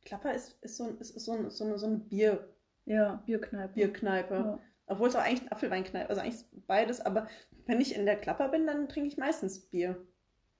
Klapper 0.04 0.34
ist, 0.34 0.62
ist, 0.62 0.78
so, 0.78 0.84
ein- 0.84 0.98
ist, 1.00 1.12
ist 1.16 1.26
so, 1.26 1.32
ein- 1.32 1.50
so 1.50 1.64
eine, 1.64 1.78
so 1.80 1.88
eine 1.88 1.98
Bier, 1.98 2.48
ja, 2.86 3.24
Bierkneipe. 3.26 3.74
Bierkneipe. 3.74 4.34
Ja. 4.36 4.60
Obwohl 4.88 5.08
es 5.08 5.16
auch 5.16 5.22
eigentlich 5.22 5.42
eine 5.42 5.52
Apfelweinkneipe, 5.54 6.10
also 6.10 6.22
eigentlich 6.22 6.44
beides, 6.68 7.02
aber 7.02 7.28
wenn 7.66 7.80
ich 7.82 7.96
in 7.96 8.06
der 8.06 8.18
Klapper 8.18 8.50
bin, 8.50 8.68
dann 8.68 8.88
trinke 8.90 9.08
ich 9.08 9.18
meistens 9.18 9.70
Bier. 9.70 10.06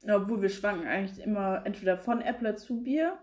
Ja, 0.02 0.18
obwohl 0.18 0.42
wir 0.42 0.50
schwanken 0.50 0.88
eigentlich 0.88 1.20
immer 1.24 1.62
entweder 1.66 1.98
von 1.98 2.22
Äppler 2.22 2.56
zu 2.56 2.82
Bier 2.82 3.20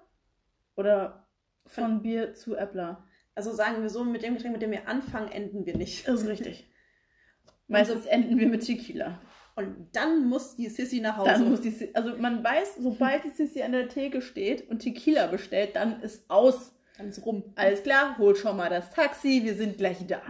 oder 0.76 1.26
von 1.66 2.02
Bier 2.02 2.34
zu 2.34 2.54
Äppler. 2.56 3.04
Also 3.34 3.50
sagen 3.52 3.82
wir 3.82 3.88
so, 3.90 4.04
mit 4.04 4.22
dem 4.22 4.34
Getränk, 4.34 4.52
mit 4.52 4.62
dem 4.62 4.70
wir 4.72 4.88
anfangen, 4.88 5.32
enden 5.32 5.64
wir 5.64 5.76
nicht. 5.76 6.06
Das 6.06 6.20
ist 6.22 6.28
richtig. 6.28 6.68
Meistens 7.66 8.04
enden 8.06 8.38
wir 8.38 8.48
mit 8.48 8.64
Tequila. 8.66 9.18
Und 9.54 9.88
dann 9.92 10.26
muss 10.26 10.56
die 10.56 10.68
Sissy 10.68 11.00
nach 11.00 11.18
Hause. 11.18 11.30
Dann 11.30 11.50
muss 11.50 11.60
die, 11.60 11.70
Si- 11.70 11.90
also 11.94 12.16
man 12.16 12.42
weiß, 12.42 12.76
sobald 12.80 13.24
die 13.24 13.30
Sissi 13.30 13.62
an 13.62 13.72
der 13.72 13.88
Theke 13.88 14.22
steht 14.22 14.68
und 14.68 14.78
Tequila 14.78 15.26
bestellt, 15.26 15.76
dann 15.76 16.00
ist 16.00 16.30
aus. 16.30 16.72
Dann 16.96 17.08
ist 17.08 17.24
rum. 17.24 17.44
Alles 17.54 17.82
klar, 17.82 18.16
hol 18.18 18.34
schon 18.34 18.56
mal 18.56 18.70
das 18.70 18.90
Taxi, 18.90 19.42
wir 19.44 19.54
sind 19.54 19.76
gleich 19.76 20.06
da. 20.06 20.22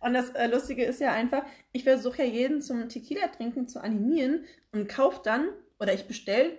Und 0.00 0.14
das 0.14 0.30
äh, 0.30 0.46
Lustige 0.46 0.84
ist 0.84 1.00
ja 1.00 1.12
einfach, 1.12 1.44
ich 1.72 1.84
versuche 1.84 2.22
ja 2.22 2.24
jeden 2.24 2.62
zum 2.62 2.88
Tequila-Trinken 2.88 3.68
zu 3.68 3.82
animieren 3.82 4.44
und 4.72 4.88
kaufe 4.88 5.20
dann, 5.22 5.48
oder 5.78 5.92
ich 5.92 6.06
bestelle, 6.06 6.52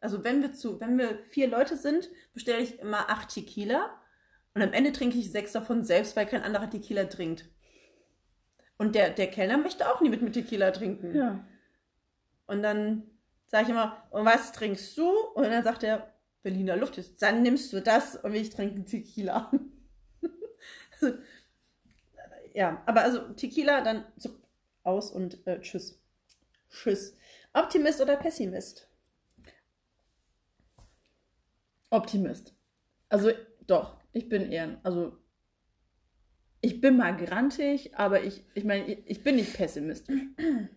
also 0.00 0.24
wenn 0.24 0.40
wir 0.40 0.52
zu, 0.52 0.80
wenn 0.80 0.96
wir 0.96 1.18
vier 1.30 1.48
Leute 1.48 1.76
sind, 1.76 2.10
bestelle 2.32 2.62
ich 2.62 2.78
immer 2.78 3.10
acht 3.10 3.34
Tequila 3.34 3.90
und 4.54 4.62
am 4.62 4.72
Ende 4.72 4.92
trinke 4.92 5.18
ich 5.18 5.32
sechs 5.32 5.52
davon 5.52 5.84
selbst, 5.84 6.16
weil 6.16 6.26
kein 6.26 6.42
anderer 6.42 6.70
Tequila 6.70 7.04
trinkt. 7.04 7.46
Und 8.80 8.94
der, 8.94 9.10
der 9.10 9.26
Kellner 9.26 9.58
möchte 9.58 9.92
auch 9.92 10.00
nie 10.00 10.08
mit 10.08 10.22
mir 10.22 10.32
Tequila 10.32 10.70
trinken. 10.70 11.14
Ja. 11.14 11.44
Und 12.46 12.62
dann 12.62 13.02
sage 13.46 13.64
ich 13.64 13.68
immer, 13.68 14.08
und 14.08 14.24
was 14.24 14.52
trinkst 14.52 14.96
du? 14.96 15.06
Und 15.34 15.44
dann 15.44 15.62
sagt 15.62 15.82
er, 15.82 16.14
Berliner 16.42 16.76
Luft 16.76 16.96
ist, 16.96 17.20
dann 17.20 17.42
nimmst 17.42 17.74
du 17.74 17.82
das 17.82 18.16
und 18.16 18.34
ich 18.34 18.48
trinke 18.48 18.82
Tequila. 18.86 19.52
ja, 22.54 22.82
aber 22.86 23.02
also 23.02 23.34
Tequila, 23.34 23.82
dann 23.82 24.06
so, 24.16 24.30
aus 24.82 25.10
und 25.10 25.46
äh, 25.46 25.60
tschüss. 25.60 26.00
Tschüss. 26.70 27.14
Optimist 27.52 28.00
oder 28.00 28.16
Pessimist? 28.16 28.88
Optimist. 31.90 32.54
Also 33.10 33.30
doch, 33.66 33.98
ich 34.14 34.30
bin 34.30 34.50
eher, 34.50 34.80
also 34.84 35.19
ich 36.60 36.80
bin 36.80 36.96
mal 36.96 37.16
grantig, 37.16 37.94
aber 37.96 38.22
ich, 38.22 38.44
ich 38.54 38.64
meine, 38.64 38.86
ich, 38.86 38.98
ich 39.06 39.22
bin 39.22 39.36
nicht 39.36 39.54
pessimistisch. 39.54 40.20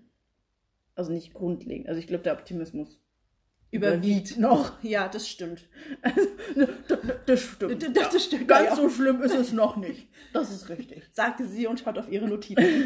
Also 0.96 1.12
nicht 1.12 1.34
grundlegend. 1.34 1.88
Also 1.88 2.00
ich 2.00 2.06
glaube, 2.06 2.24
der 2.24 2.34
Optimismus 2.34 3.00
überwiegt 3.72 4.38
noch. 4.38 4.74
Ja, 4.84 5.08
das 5.08 5.28
stimmt. 5.28 5.68
Das, 6.04 6.14
das 7.26 7.42
stimmt. 7.42 7.98
Das- 7.98 8.10
das 8.12 8.26
stimmt, 8.26 8.48
Ganz 8.48 8.70
ja. 8.70 8.76
so 8.76 8.90
schlimm 8.90 9.20
ist 9.24 9.34
es 9.34 9.52
noch 9.54 9.76
nicht. 9.76 10.08
Das 10.34 10.52
ist 10.52 10.70
richtig. 10.70 11.10
Sagte 11.12 11.48
sie 11.48 11.66
und 11.66 11.80
schaut 11.80 11.98
auf 11.98 12.12
ihre 12.12 12.28
Notizen. 12.28 12.86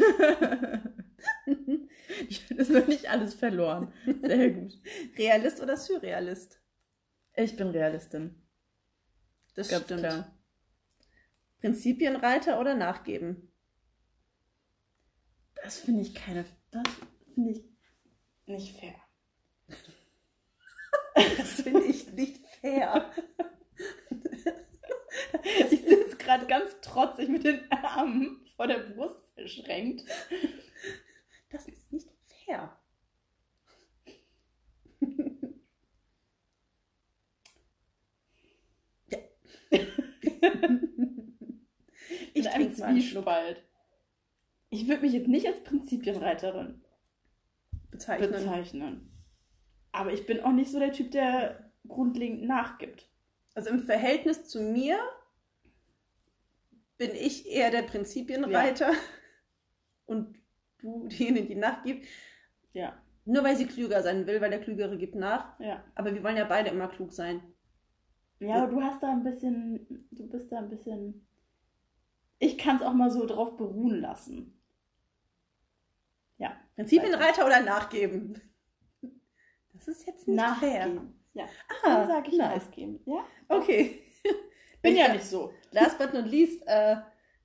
Ich 2.28 2.50
ist 2.50 2.70
noch 2.70 2.86
nicht 2.86 3.10
alles 3.10 3.34
verloren. 3.34 3.92
Sehr 4.22 4.50
gut. 4.50 4.72
Realist 5.18 5.60
oder 5.60 5.76
Surrealist? 5.76 6.60
Ich 7.36 7.56
bin 7.56 7.68
Realistin. 7.68 8.34
Das 9.54 9.68
Ganz 9.68 9.84
stimmt. 9.84 10.00
klar. 10.00 10.34
Prinzipienreiter 11.60 12.58
oder 12.60 12.74
nachgeben? 12.74 13.52
Das 15.62 15.78
finde 15.78 16.02
ich 16.02 16.14
keine. 16.14 16.44
Das 16.70 16.82
finde 17.34 17.50
ich 17.52 17.64
nicht 18.46 18.78
fair. 18.80 18.94
Das 21.36 21.62
finde 21.62 21.84
ich 21.84 22.12
nicht 22.12 22.46
fair. 22.60 23.10
Ich 25.70 25.80
sitze 25.82 26.16
gerade 26.16 26.46
ganz 26.46 26.80
trotzig 26.80 27.28
mit 27.28 27.44
den 27.44 27.70
Armen 27.72 28.40
vor 28.56 28.66
der 28.66 28.78
Brust 28.78 29.16
verschränkt. 29.34 30.04
Das 31.50 31.66
ist 31.68 31.92
nicht 31.92 32.08
fair. 32.44 32.78
Ja. 39.10 39.18
Ich 42.38 42.46
In 42.46 42.52
bin 42.52 42.82
einem 42.82 43.00
Zwiespalt. 43.00 43.64
Ich 44.70 44.88
würde 44.88 45.02
mich 45.02 45.12
jetzt 45.12 45.28
nicht 45.28 45.46
als 45.46 45.62
Prinzipienreiterin 45.64 46.82
bezeichnen. 47.90 48.30
bezeichnen. 48.30 49.10
Aber 49.92 50.12
ich 50.12 50.26
bin 50.26 50.40
auch 50.40 50.52
nicht 50.52 50.70
so 50.70 50.78
der 50.78 50.92
Typ, 50.92 51.10
der 51.10 51.72
grundlegend 51.86 52.44
nachgibt. 52.44 53.10
Also 53.54 53.70
im 53.70 53.80
Verhältnis 53.80 54.46
zu 54.48 54.60
mir 54.60 54.98
bin 56.98 57.10
ich 57.14 57.46
eher 57.46 57.70
der 57.70 57.82
Prinzipienreiter 57.82 58.92
und 60.06 60.36
du 60.78 61.08
diejenige, 61.08 61.46
die 61.48 61.54
nachgibt. 61.54 62.06
Ja, 62.72 63.02
Nur 63.24 63.42
weil 63.44 63.56
sie 63.56 63.66
klüger 63.66 64.02
sein 64.02 64.26
will, 64.26 64.40
weil 64.40 64.50
der 64.50 64.60
Klügere 64.60 64.96
gibt 64.98 65.14
nach. 65.14 65.58
ja. 65.58 65.84
Aber 65.94 66.14
wir 66.14 66.22
wollen 66.22 66.36
ja 66.36 66.44
beide 66.44 66.70
immer 66.70 66.88
klug 66.88 67.12
sein. 67.12 67.42
Ja, 68.40 68.62
aber 68.62 68.68
du 68.72 68.80
hast 68.82 69.02
da 69.02 69.10
ein 69.12 69.24
bisschen, 69.24 70.08
du 70.12 70.28
bist 70.28 70.50
da 70.52 70.58
ein 70.58 70.68
bisschen. 70.70 71.27
Ich 72.38 72.56
kann 72.58 72.76
es 72.76 72.82
auch 72.82 72.92
mal 72.92 73.10
so 73.10 73.26
drauf 73.26 73.56
beruhen 73.56 74.00
lassen. 74.00 74.58
Ja. 76.38 76.56
Prinzipienreiter 76.76 77.44
oder 77.46 77.60
nachgeben? 77.62 78.40
Das 79.74 79.88
ist 79.88 80.06
jetzt 80.06 80.28
nicht 80.28 80.40
fair. 80.60 80.86
Nachgeben. 80.86 81.14
Ja, 81.34 81.44
Ah, 81.84 81.98
dann 82.00 82.08
sage 82.08 82.28
ich 82.30 82.36
nice. 82.38 82.64
nachgeben. 82.64 83.00
Ja. 83.06 83.24
Okay. 83.48 84.02
Bin 84.82 84.96
ja 84.96 85.06
Ich- 85.08 85.12
nicht 85.14 85.24
so. 85.24 85.52
Last 85.72 85.98
but 85.98 86.14
not 86.14 86.26
least 86.26 86.62
äh, 86.66 86.96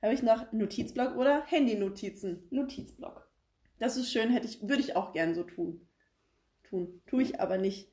habe 0.02 0.14
ich 0.14 0.22
noch 0.24 0.52
Notizblock 0.52 1.16
oder 1.16 1.44
Handy-Notizen. 1.46 2.48
Notizblock. 2.52 3.28
Das 3.80 3.98
ist 3.98 4.12
schön, 4.12 4.30
hätte 4.32 4.48
ich, 4.48 4.62
würde 4.62 4.82
ich 4.82 4.96
auch 4.96 5.12
gern 5.14 5.34
so 5.34 5.44
tun. 5.44 5.88
Tun. 6.64 7.02
Tue 7.08 7.24
ich 7.24 7.40
aber 7.40 7.58
nicht. 7.58 7.92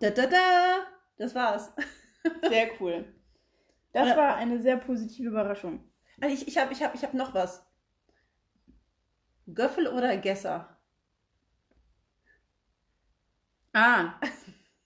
Da 0.00 0.10
da 0.10 0.26
da! 0.26 0.86
Das 1.16 1.34
war's. 1.34 1.72
Sehr 2.48 2.68
cool. 2.80 3.04
Das 3.94 4.08
Ja. 4.08 4.16
war 4.18 4.36
eine 4.36 4.60
sehr 4.60 4.76
positive 4.76 5.28
Überraschung. 5.28 5.90
Ah, 6.20 6.26
Ich, 6.26 6.46
ich 6.46 6.58
habe 6.58 6.72
ich 6.72 6.82
hab, 6.82 6.94
ich 6.94 7.02
hab 7.04 7.14
noch 7.14 7.32
was. 7.32 7.64
Göffel 9.52 9.86
oder 9.88 10.16
Gesser? 10.18 10.76
Ah. 13.72 14.14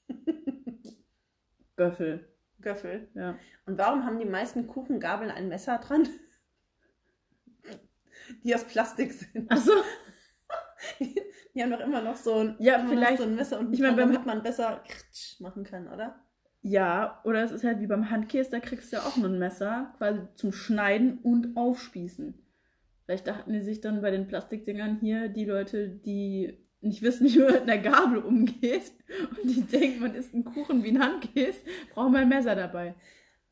Göffel. 1.76 2.28
Göffel. 2.60 3.08
Ja. 3.14 3.38
Und 3.66 3.78
warum 3.78 4.04
haben 4.04 4.18
die 4.18 4.24
meisten 4.24 4.66
Kuchengabeln 4.66 5.30
ein 5.30 5.48
Messer 5.48 5.78
dran? 5.78 6.08
Die 8.42 8.54
aus 8.54 8.64
Plastik 8.64 9.12
sind. 9.12 9.50
Achso. 9.50 9.72
Die 11.54 11.62
haben 11.62 11.70
doch 11.70 11.80
immer 11.80 12.02
noch 12.02 12.14
so 12.16 12.34
ein, 12.40 12.56
Ja, 12.60 12.78
vielleicht- 12.86 13.18
so 13.18 13.24
ein 13.24 13.34
Messer 13.34 13.58
und 13.58 13.72
ich 13.72 13.80
mein, 13.80 13.96
beim- 13.96 14.12
damit 14.12 14.26
man 14.26 14.42
besser 14.42 14.82
machen 15.40 15.64
kann, 15.64 15.88
oder? 15.88 16.20
Ja, 16.62 17.20
oder 17.24 17.42
es 17.44 17.52
ist 17.52 17.64
halt 17.64 17.80
wie 17.80 17.86
beim 17.86 18.10
Handkäse, 18.10 18.50
da 18.50 18.60
kriegst 18.60 18.92
du 18.92 18.96
ja 18.96 19.02
auch 19.02 19.16
nur 19.16 19.28
ein 19.28 19.38
Messer, 19.38 19.94
quasi 19.98 20.20
zum 20.34 20.52
Schneiden 20.52 21.18
und 21.18 21.56
Aufspießen. 21.56 22.34
Vielleicht 23.04 23.26
dachten 23.26 23.52
die 23.52 23.60
sich 23.60 23.80
dann 23.80 24.02
bei 24.02 24.10
den 24.10 24.26
Plastikdingern 24.26 24.98
hier, 25.00 25.28
die 25.28 25.44
Leute, 25.44 25.88
die 25.88 26.58
nicht 26.80 27.02
wissen, 27.02 27.26
wie 27.32 27.38
man 27.38 27.52
mit 27.52 27.62
einer 27.62 27.78
Gabel 27.78 28.18
umgeht 28.18 28.92
und 29.30 29.48
die 29.48 29.62
denken, 29.62 30.00
man 30.00 30.14
isst 30.14 30.34
einen 30.34 30.44
Kuchen 30.44 30.82
wie 30.82 30.90
ein 30.90 31.02
Handkäse, 31.02 31.60
brauchen 31.94 32.12
wir 32.12 32.20
ein 32.20 32.28
Messer 32.28 32.54
dabei. 32.54 32.94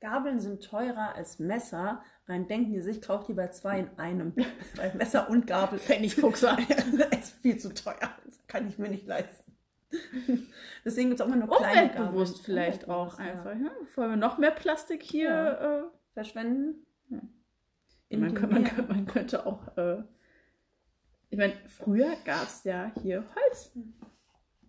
Gabeln 0.01 0.41
sind 0.41 0.63
teurer 0.63 1.15
als 1.15 1.39
Messer. 1.39 2.03
Dann 2.27 2.47
denken 2.47 2.73
die 2.73 2.81
sich, 2.81 3.01
kauft 3.01 3.29
lieber 3.29 3.51
zwei 3.51 3.81
in 3.81 3.99
einem. 3.99 4.35
Weil 4.77 4.95
Messer 4.95 5.31
und 5.31 5.47
Gabel. 5.47 5.79
Pfennigfuchser. 5.79 6.59
ist 7.21 7.41
viel 7.41 7.59
zu 7.59 7.73
teuer. 7.73 7.99
Das 8.25 8.47
kann 8.47 8.69
ich 8.69 8.79
mir 8.79 8.89
nicht 8.89 9.07
leisten. 9.07 9.46
Deswegen 10.85 11.11
gibt 11.11 11.21
es 11.21 11.27
auch 11.27 11.29
immer 11.33 11.37
nur 11.47 11.49
kleine. 11.57 11.91
Umweltbewusst 11.93 12.45
vielleicht 12.45 12.89
auch 12.89 13.19
Umweltbewusst, 13.19 13.49
einfach, 13.51 13.61
ja. 13.65 13.71
Bevor 13.81 14.09
wir 14.11 14.17
noch 14.17 14.39
mehr 14.39 14.51
Plastik 14.51 15.03
hier. 15.03 15.29
Ja. 15.31 15.91
Verschwenden. 16.15 16.87
Ja. 17.09 17.21
In 18.09 18.21
man, 18.21 18.35
könnte, 18.35 18.55
man, 18.55 18.65
könnte, 18.65 18.93
man 18.93 19.07
könnte 19.07 19.47
auch. 19.47 19.77
Äh, 19.77 20.03
Ich 21.31 21.39
meine, 21.39 21.55
früher 21.69 22.15
gab 22.25 22.45
es 22.45 22.65
ja 22.65 22.91
hier 23.03 23.25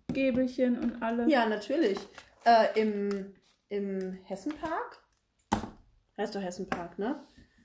Holzgäbelchen 0.08 0.80
und 0.80 1.02
alles. 1.04 1.32
Ja, 1.32 1.48
natürlich. 1.48 2.00
Äh, 2.46 2.80
im, 2.82 3.34
Im 3.70 4.14
Hessenpark, 4.26 5.02
heißt 6.18 6.36
doch 6.36 6.42
Hessenpark, 6.42 6.98
ne? 7.00 7.24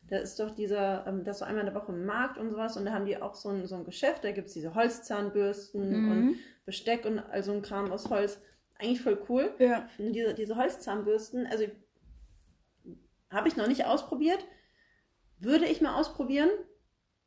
Da 0.08 0.18
ist 0.18 0.38
doch 0.38 0.50
dieser, 0.50 1.06
ähm, 1.06 1.24
das 1.24 1.36
ist 1.36 1.38
so 1.40 1.44
einmal 1.46 1.66
in 1.66 1.72
der 1.72 1.80
Woche 1.80 1.92
im 1.92 2.04
Markt 2.04 2.36
und 2.36 2.50
sowas 2.50 2.76
und 2.76 2.84
da 2.84 2.92
haben 2.92 3.06
die 3.06 3.16
auch 3.20 3.34
so 3.34 3.48
ein, 3.48 3.66
so 3.66 3.76
ein 3.76 3.84
Geschäft, 3.84 4.24
da 4.24 4.32
gibt 4.32 4.48
es 4.48 4.54
diese 4.54 4.74
Holzzahnbürsten 4.74 5.88
Mhm. 6.04 6.10
und 6.10 6.36
Besteck 6.64 7.04
und 7.04 7.18
all 7.18 7.42
so 7.42 7.52
ein 7.52 7.62
Kram 7.62 7.90
aus 7.90 8.08
Holz. 8.10 8.40
Eigentlich 8.78 9.00
voll 9.00 9.24
cool. 9.28 9.54
Ja. 9.58 9.88
Und 9.98 10.12
diese, 10.12 10.34
diese 10.34 10.56
Holzzahnbürsten, 10.56 11.46
also 11.46 11.64
habe 13.30 13.48
ich 13.48 13.56
noch 13.56 13.66
nicht 13.66 13.84
ausprobiert. 13.84 14.44
Würde 15.38 15.66
ich 15.66 15.80
mal 15.80 15.98
ausprobieren. 15.98 16.50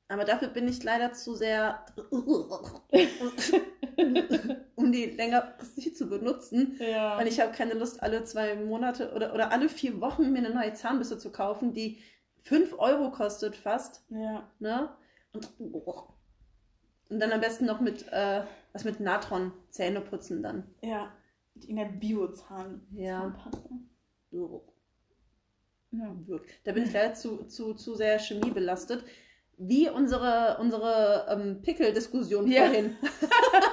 Aber 0.07 0.23
dafür 0.23 0.49
bin 0.49 0.67
ich 0.67 0.83
leider 0.83 1.13
zu 1.13 1.33
sehr, 1.33 1.83
um 4.75 4.91
die 4.91 5.05
längerfristig 5.05 5.95
zu 5.95 6.07
benutzen. 6.07 6.79
Ja. 6.79 7.17
Und 7.17 7.25
ich 7.25 7.39
habe 7.39 7.53
keine 7.53 7.73
Lust, 7.73 8.03
alle 8.03 8.23
zwei 8.23 8.55
Monate 8.55 9.13
oder, 9.13 9.33
oder 9.33 9.51
alle 9.51 9.67
vier 9.67 9.99
Wochen 10.01 10.31
mir 10.31 10.39
eine 10.39 10.51
neue 10.53 10.73
Zahnbürste 10.73 11.17
zu 11.17 11.31
kaufen, 11.31 11.73
die 11.73 11.99
5 12.43 12.77
Euro 12.77 13.09
kostet 13.11 13.55
fast. 13.55 14.05
ja. 14.09 14.47
Ne? 14.59 14.89
Und, 15.33 15.49
und 17.09 17.19
dann 17.19 17.31
am 17.31 17.41
besten 17.41 17.65
noch 17.65 17.81
mit, 17.81 18.07
äh, 18.11 18.43
was 18.75 18.83
mit 18.83 18.99
Natron 18.99 19.53
Zähne 19.69 20.01
putzen 20.01 20.43
dann. 20.43 20.65
Ja. 20.81 21.09
Mit 21.53 21.63
irgendeiner 21.63 21.93
Biozahn. 21.93 22.85
Ja. 22.91 23.21
Zahnpasta. 23.21 23.69
Ja. 24.31 24.61
Da 26.65 26.71
bin 26.73 26.83
ich 26.83 26.91
leider 26.91 27.13
zu, 27.13 27.45
zu, 27.45 27.73
zu 27.73 27.95
sehr 27.95 28.19
Chemie 28.19 28.51
belastet. 28.51 29.05
Wie 29.57 29.89
unsere, 29.89 30.57
unsere 30.59 31.25
ähm, 31.29 31.61
Pickel-Diskussion 31.61 32.47
Ja. 32.51 32.65
vorhin. 32.65 32.97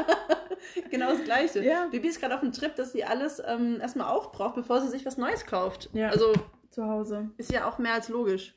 genau 0.92 1.10
das 1.10 1.24
Gleiche. 1.24 1.64
Ja. 1.64 1.88
Bibi 1.90 2.06
ist 2.06 2.20
gerade 2.20 2.34
auf 2.36 2.40
dem 2.40 2.52
Trip, 2.52 2.76
dass 2.76 2.92
sie 2.92 3.02
alles 3.02 3.42
ähm, 3.44 3.80
erstmal 3.80 4.06
aufbraucht, 4.14 4.54
bevor 4.54 4.80
sie 4.80 4.88
sich 4.88 5.04
was 5.04 5.16
Neues 5.18 5.44
kauft. 5.46 5.90
Ja. 5.94 6.10
Also 6.10 6.32
Zu 6.70 6.84
Hause. 6.86 7.30
ist 7.38 7.50
ja 7.50 7.68
auch 7.68 7.78
mehr 7.78 7.94
als 7.94 8.08
logisch. 8.08 8.54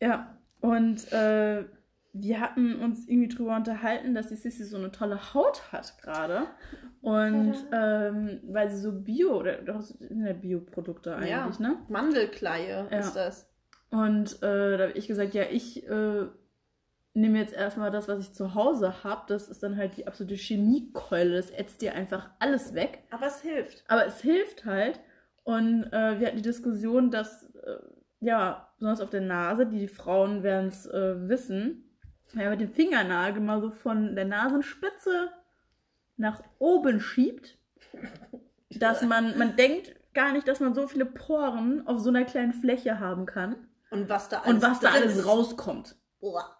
Ja. 0.00 0.36
Und 0.60 1.12
äh, 1.12 1.64
wir 2.12 2.40
hatten 2.40 2.76
uns 2.76 3.06
irgendwie 3.08 3.28
drüber 3.28 3.54
unterhalten, 3.56 4.14
dass 4.14 4.28
die 4.28 4.36
Sissy 4.36 4.64
so 4.64 4.76
eine 4.76 4.90
tolle 4.90 5.34
Haut 5.34 5.72
hat 5.72 5.98
gerade. 6.02 6.46
Und 7.00 7.54
ähm, 7.72 8.40
weil 8.48 8.70
sie 8.70 8.78
so 8.78 8.92
Bio, 8.92 9.38
oder 9.38 9.62
doch 9.62 9.80
sind 9.80 10.24
ja 10.24 10.32
Bioprodukte 10.32 11.14
eigentlich, 11.14 11.58
ne? 11.60 11.76
Mandelkleie 11.88 12.88
Ja. 12.90 12.98
ist 12.98 13.14
das. 13.14 13.48
Und 13.90 14.42
äh, 14.42 14.76
da 14.76 14.84
habe 14.88 14.92
ich 14.98 15.06
gesagt, 15.06 15.34
ja, 15.34 15.44
ich 15.50 15.86
äh, 15.88 16.26
nehme 17.14 17.38
jetzt 17.38 17.54
erstmal 17.54 17.90
das, 17.90 18.08
was 18.08 18.20
ich 18.20 18.32
zu 18.34 18.54
Hause 18.54 19.04
habe. 19.04 19.22
Das 19.28 19.48
ist 19.48 19.62
dann 19.62 19.76
halt 19.76 19.96
die 19.96 20.06
absolute 20.06 20.34
Chemiekeule. 20.34 21.36
Das 21.36 21.50
ätzt 21.50 21.82
dir 21.82 21.94
einfach 21.94 22.30
alles 22.38 22.74
weg. 22.74 23.04
Aber 23.10 23.26
es 23.26 23.40
hilft. 23.40 23.84
Aber 23.88 24.06
es 24.06 24.20
hilft 24.20 24.64
halt. 24.64 25.00
Und 25.44 25.84
äh, 25.92 26.20
wir 26.20 26.26
hatten 26.26 26.36
die 26.36 26.42
Diskussion, 26.42 27.10
dass, 27.10 27.44
äh, 27.44 27.78
ja, 28.20 28.68
besonders 28.78 29.00
auf 29.00 29.10
der 29.10 29.22
Nase, 29.22 29.66
die 29.66 29.88
Frauen 29.88 30.42
werden 30.42 30.68
es 30.68 30.86
äh, 30.86 31.28
wissen, 31.28 31.87
wenn 32.34 32.44
man 32.44 32.58
mit 32.58 32.60
dem 32.60 32.72
Fingernagel 32.72 33.42
mal 33.42 33.60
so 33.60 33.70
von 33.70 34.14
der 34.14 34.24
Nasenspitze 34.24 35.30
nach 36.16 36.42
oben 36.58 37.00
schiebt, 37.00 37.58
dass 38.70 39.02
man, 39.02 39.38
man 39.38 39.56
denkt 39.56 39.94
gar 40.14 40.32
nicht, 40.32 40.48
dass 40.48 40.60
man 40.60 40.74
so 40.74 40.86
viele 40.86 41.06
Poren 41.06 41.86
auf 41.86 42.00
so 42.00 42.08
einer 42.10 42.24
kleinen 42.24 42.52
Fläche 42.52 42.98
haben 42.98 43.26
kann. 43.26 43.68
Und 43.90 44.08
was 44.08 44.28
da 44.28 44.40
alles, 44.40 44.54
Und 44.54 44.62
was 44.62 44.80
da 44.80 44.90
alles 44.90 45.26
rauskommt. 45.26 45.96
Boah, 46.20 46.56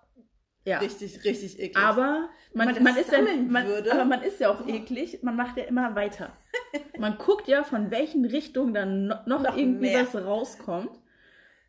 Ja. 0.65 0.79
Richtig, 0.79 1.25
richtig 1.25 1.59
eklig. 1.59 1.77
Aber 1.77 2.29
man, 2.55 2.73
man 2.73 2.83
man, 2.83 2.97
ist 2.97 3.13
ja, 3.13 3.23
man, 3.23 3.67
aber 3.91 4.05
man 4.05 4.23
ist 4.23 4.41
ja 4.41 4.51
auch 4.51 4.67
eklig. 4.67 5.23
Man 5.23 5.37
macht 5.37 5.57
ja 5.57 5.65
immer 5.65 5.95
weiter. 5.95 6.33
Man 6.99 7.17
guckt 7.17 7.47
ja, 7.47 7.63
von 7.63 7.93
welchen 7.93 8.25
Richtungen 8.25 8.75
dann 8.75 9.07
no, 9.07 9.15
noch, 9.27 9.43
Noch 9.43 9.57
irgendwie 9.57 9.91
mehr. 9.91 10.05
was 10.13 10.21
rauskommt. 10.23 10.91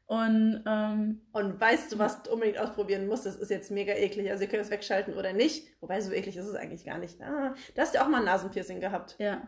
Und 0.10 0.64
ähm, 0.66 1.22
Und 1.34 1.62
weißt 1.62 1.92
du, 1.92 2.00
was 2.00 2.24
du 2.24 2.32
unbedingt 2.32 2.58
ausprobieren 2.58 3.06
musst? 3.06 3.28
Das 3.28 3.36
ist 3.36 3.52
jetzt 3.52 3.70
mega 3.70 3.94
eklig. 3.94 4.32
Also 4.32 4.44
ihr 4.44 4.50
könnt 4.50 4.64
es 4.64 4.72
wegschalten 4.72 5.14
oder 5.14 5.34
nicht. 5.34 5.68
Wobei 5.82 6.02
so 6.02 6.12
eklig 6.12 6.36
ist 6.36 6.48
es 6.48 6.56
eigentlich 6.56 6.84
gar 6.84 6.98
nicht. 6.98 7.22
Ah, 7.22 7.54
du 7.76 7.82
hast 7.82 7.94
ja 7.94 8.04
auch 8.04 8.08
mal 8.08 8.18
ein 8.18 8.26
Nasenpiercing 8.26 8.80
gehabt. 8.82 9.16
ja. 9.20 9.48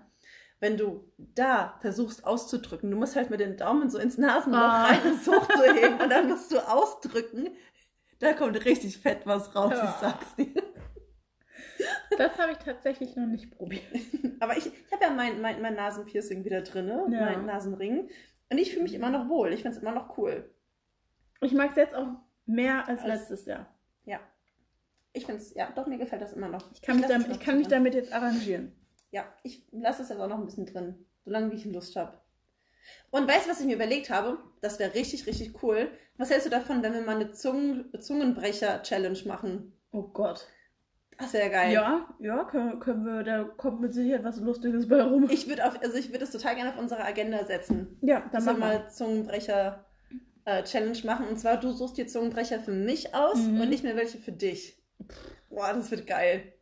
Wenn 0.59 0.77
du 0.77 1.11
da 1.17 1.79
versuchst 1.81 2.23
auszudrücken, 2.23 2.91
du 2.91 2.95
musst 2.97 3.15
halt 3.15 3.31
mit 3.31 3.39
den 3.39 3.57
Daumen 3.57 3.89
so 3.89 3.97
ins 3.97 4.19
Nasenloch 4.19 4.59
Ah. 4.59 4.85
rein, 4.85 4.99
es 5.19 5.27
hochzuheben 5.27 5.99
und 5.99 6.09
dann 6.11 6.29
musst 6.29 6.51
du 6.51 6.59
ausdrücken. 6.59 7.49
Da 8.19 8.33
kommt 8.33 8.63
richtig 8.63 8.99
fett 8.99 9.21
was 9.25 9.55
raus, 9.55 9.73
Ja. 9.75 9.85
ich 9.89 9.95
sag's 10.07 10.35
dir. 10.35 10.53
Das 12.17 12.37
habe 12.37 12.51
ich 12.51 12.59
tatsächlich 12.59 13.15
noch 13.15 13.25
nicht 13.25 13.49
probiert. 13.49 13.81
Aber 14.39 14.55
ich, 14.55 14.67
ich 14.67 14.91
habe 14.93 15.03
ja 15.03 15.09
mein, 15.09 15.41
mein, 15.41 15.59
mein 15.63 15.73
Nasenpiercing 15.73 16.43
wieder 16.45 16.61
drin, 16.61 16.87
Ja. 16.87 17.05
mein 17.25 17.47
Nasenring. 17.47 18.09
Und 18.51 18.57
ich 18.57 18.71
fühle 18.71 18.83
mich 18.83 18.93
immer 18.93 19.09
noch 19.09 19.29
wohl. 19.29 19.53
Ich 19.53 19.61
finde 19.61 19.77
es 19.77 19.81
immer 19.81 19.93
noch 19.93 20.17
cool. 20.17 20.53
Ich 21.41 21.53
mag 21.53 21.71
es 21.71 21.77
jetzt 21.77 21.95
auch 21.95 22.07
mehr 22.45 22.87
als 22.87 23.01
Als- 23.01 23.07
letztes 23.29 23.45
Jahr. 23.45 23.73
Ja. 24.03 24.19
Ich 25.13 25.25
finde 25.25 25.41
es, 25.41 25.53
ja, 25.53 25.71
doch, 25.71 25.87
mir 25.87 25.97
gefällt 25.97 26.21
das 26.21 26.33
immer 26.33 26.49
noch. 26.49 26.71
Ich 26.73 26.81
kann, 26.81 26.97
mich, 26.97 27.07
lass 27.07 27.17
es 27.17 27.23
damit, 27.23 27.37
ich 27.37 27.43
kann 27.43 27.57
mich 27.57 27.67
damit 27.67 27.93
jetzt 27.95 28.13
arrangieren. 28.13 28.73
Ja, 29.11 29.25
ich 29.43 29.65
lasse 29.71 30.03
es 30.03 30.09
jetzt 30.09 30.19
auch 30.19 30.27
noch 30.27 30.37
ein 30.37 30.45
bisschen 30.45 30.65
drin, 30.65 31.05
solange 31.23 31.51
wie 31.51 31.55
ich 31.55 31.65
Lust 31.65 31.95
habe. 31.95 32.17
Und 33.09 33.27
weißt 33.27 33.45
du, 33.45 33.51
was 33.51 33.59
ich 33.59 33.65
mir 33.65 33.75
überlegt 33.75 34.09
habe? 34.09 34.37
Das 34.61 34.79
wäre 34.79 34.93
richtig, 34.93 35.25
richtig 35.27 35.63
cool. 35.63 35.89
Was 36.17 36.29
hältst 36.29 36.45
du 36.45 36.49
davon, 36.49 36.81
wenn 36.83 36.93
wir 36.93 37.01
mal 37.01 37.15
eine 37.15 37.31
Zungen 37.31 37.91
Zungenbrecher-Challenge 37.99 39.19
machen? 39.25 39.73
Oh 39.91 40.03
Gott. 40.03 40.47
Das 41.21 41.33
wäre 41.33 41.49
geil. 41.49 41.73
Ja, 41.73 42.05
ja, 42.19 42.43
können, 42.45 42.79
können 42.79 43.05
wir, 43.05 43.23
da 43.23 43.43
kommt 43.43 43.81
mit 43.81 43.93
Sicherheit 43.93 44.23
was 44.23 44.39
Lustiges 44.39 44.87
bei 44.87 45.01
rum. 45.01 45.27
Ich 45.29 45.47
würde 45.47 45.65
auf, 45.65 45.79
also 45.81 45.95
ich 45.97 46.11
würde 46.11 46.23
es 46.25 46.31
total 46.31 46.55
gerne 46.55 46.71
auf 46.71 46.79
unsere 46.79 47.03
Agenda 47.03 47.43
setzen. 47.45 47.97
ja, 48.01 48.21
dann 48.31 48.45
wir 48.45 48.53
machen 48.53 48.61
wir. 48.61 48.67
mal 48.79 48.89
Zungenbrecher-Challenge 48.89 50.99
machen. 51.05 51.27
Und 51.27 51.39
zwar, 51.39 51.57
du 51.57 51.71
suchst 51.71 51.97
dir 51.97 52.07
Zungenbrecher 52.07 52.59
für 52.59 52.71
mich 52.73 53.13
aus 53.15 53.37
Mhm. 53.37 53.61
und 53.61 53.69
nicht 53.69 53.83
mehr 53.83 53.95
welche 53.95 54.17
für 54.17 54.31
dich. 54.31 54.77
Boah, 55.49 55.73
das 55.73 55.91
wird 55.91 56.07
geil. 56.07 56.53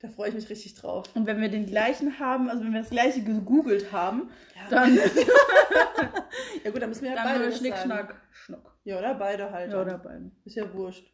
Da 0.00 0.08
freue 0.08 0.30
ich 0.30 0.34
mich 0.34 0.50
richtig 0.50 0.74
drauf. 0.74 1.04
Und 1.14 1.26
wenn 1.26 1.40
wir 1.40 1.48
den 1.48 1.66
gleichen 1.66 2.18
haben, 2.18 2.50
also 2.50 2.64
wenn 2.64 2.72
wir 2.72 2.80
das 2.80 2.90
gleiche 2.90 3.22
gegoogelt 3.22 3.92
haben, 3.92 4.30
Ja, 4.56 4.62
dann, 4.70 4.96
ja 6.64 6.70
gut, 6.72 6.82
dann 6.82 6.88
müssen 6.88 7.02
wir 7.04 7.10
ja 7.10 7.16
dann 7.16 7.24
beide 7.34 7.44
das 7.46 7.58
Schnick, 7.58 7.74
sagen. 7.76 7.88
Schnack, 7.90 8.14
Schnuck. 8.32 8.72
Ja, 8.84 8.98
oder 8.98 9.14
beide 9.14 9.52
halt. 9.52 9.70
Ja, 9.70 9.80
oder 9.80 9.98
beiden. 9.98 10.32
Ist 10.44 10.56
ja 10.56 10.72
wurscht. 10.74 11.11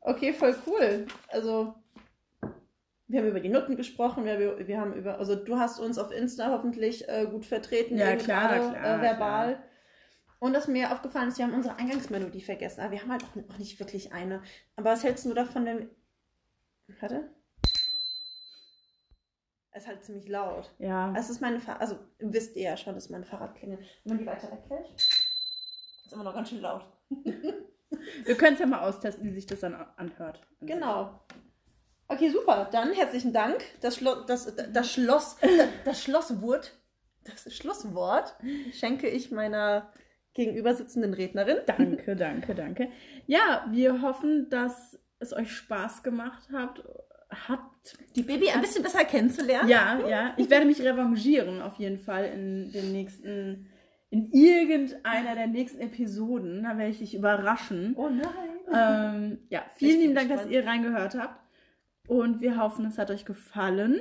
Okay, 0.00 0.32
voll 0.32 0.54
cool. 0.66 1.06
Also, 1.28 1.74
wir 3.08 3.20
haben 3.20 3.28
über 3.28 3.40
die 3.40 3.48
Noten 3.48 3.76
gesprochen, 3.76 4.24
wir, 4.24 4.66
wir 4.66 4.80
haben 4.80 4.92
über, 4.92 5.18
also 5.18 5.34
du 5.34 5.58
hast 5.58 5.80
uns 5.80 5.98
auf 5.98 6.10
Insta 6.10 6.50
hoffentlich 6.50 7.08
äh, 7.08 7.26
gut 7.26 7.46
vertreten, 7.46 7.96
Ja, 7.96 8.16
klar, 8.16 8.48
gerade, 8.48 8.78
klar, 8.78 8.98
äh, 8.98 9.02
verbal. 9.02 9.62
Und 10.40 10.54
was 10.54 10.68
mir 10.68 10.92
aufgefallen 10.92 11.28
ist, 11.28 11.38
wir 11.38 11.46
haben 11.46 11.54
unsere 11.54 11.76
Eingangsmelodie 11.76 12.42
vergessen. 12.42 12.80
Aber 12.80 12.92
wir 12.92 13.02
haben 13.02 13.10
halt 13.10 13.24
auch, 13.24 13.58
nicht 13.58 13.80
wirklich 13.80 14.12
eine. 14.12 14.42
Aber 14.76 14.90
was 14.90 15.02
hältst 15.02 15.24
du 15.24 15.34
davon, 15.34 15.64
wenn. 15.64 15.90
Warte. 17.00 17.34
Es 19.72 19.82
ist 19.82 19.88
halt 19.88 20.04
ziemlich 20.04 20.28
laut. 20.28 20.74
Ja. 20.78 21.12
Es 21.16 21.30
ist 21.30 21.40
meine 21.40 21.60
Fahr 21.60 21.80
also 21.80 21.98
wisst 22.18 22.56
ihr 22.56 22.62
ja 22.62 22.76
schon, 22.76 22.94
dass 22.94 23.10
meine 23.10 23.24
Fahrradklingel. 23.24 23.78
Wenn 24.04 24.16
man 24.16 24.18
die 24.18 24.26
weiter 24.26 24.50
weghält, 24.50 24.94
ist 24.94 26.12
immer 26.12 26.24
noch 26.24 26.34
ganz 26.34 26.50
schön 26.50 26.60
laut. 26.60 26.86
Wir 28.24 28.36
können 28.36 28.54
es 28.54 28.60
ja 28.60 28.66
mal 28.66 28.80
austesten, 28.80 29.24
wie 29.24 29.30
sich 29.30 29.46
das 29.46 29.60
dann 29.60 29.74
anhört. 29.96 30.40
Genau. 30.60 31.20
Okay, 32.08 32.30
super. 32.30 32.68
Dann 32.72 32.92
herzlichen 32.92 33.32
Dank. 33.32 33.62
Das, 33.80 33.96
Schlo 33.96 34.24
das, 34.26 34.54
das 34.72 34.92
Schloss, 34.92 35.36
das 35.84 36.02
Schlosswort, 36.02 36.72
das 37.24 37.54
Schlusswort 37.54 38.34
schenke 38.72 39.08
ich 39.08 39.30
meiner 39.30 39.92
gegenüber 40.34 40.74
sitzenden 40.74 41.14
Rednerin. 41.14 41.58
Danke, 41.66 42.16
danke, 42.16 42.54
danke. 42.54 42.88
Ja, 43.26 43.66
wir 43.70 44.02
hoffen, 44.02 44.48
dass 44.48 44.98
es 45.18 45.32
euch 45.32 45.52
Spaß 45.52 46.02
gemacht 46.02 46.48
hat. 46.52 46.82
Hat. 47.30 47.60
Die 48.16 48.22
Baby 48.22 48.48
ein 48.48 48.62
bisschen 48.62 48.82
besser 48.82 49.04
kennenzulernen. 49.04 49.68
Ja, 49.68 50.00
ja. 50.08 50.34
Ich 50.38 50.48
werde 50.48 50.64
mich 50.64 50.80
revanchieren 50.80 51.60
auf 51.60 51.76
jeden 51.78 51.98
Fall 51.98 52.24
in 52.24 52.72
den 52.72 52.92
nächsten, 52.92 53.68
in 54.10 54.30
irgendeiner 54.32 55.34
der 55.34 55.46
nächsten 55.46 55.80
Episoden. 55.80 56.62
Da 56.62 56.78
werde 56.78 56.90
ich 56.90 56.98
dich 56.98 57.14
überraschen. 57.14 57.94
Oh 57.96 58.08
nein. 58.08 58.58
Ähm, 58.72 59.38
ja, 59.50 59.64
vielen 59.76 60.00
lieben 60.00 60.14
Dank, 60.14 60.28
dass 60.28 60.44
gespannt. 60.44 60.54
ihr 60.54 60.66
reingehört 60.66 61.14
habt. 61.14 61.40
Und 62.06 62.40
wir 62.40 62.56
hoffen, 62.56 62.86
es 62.86 62.98
hat 62.98 63.10
euch 63.10 63.24
gefallen. 63.26 64.00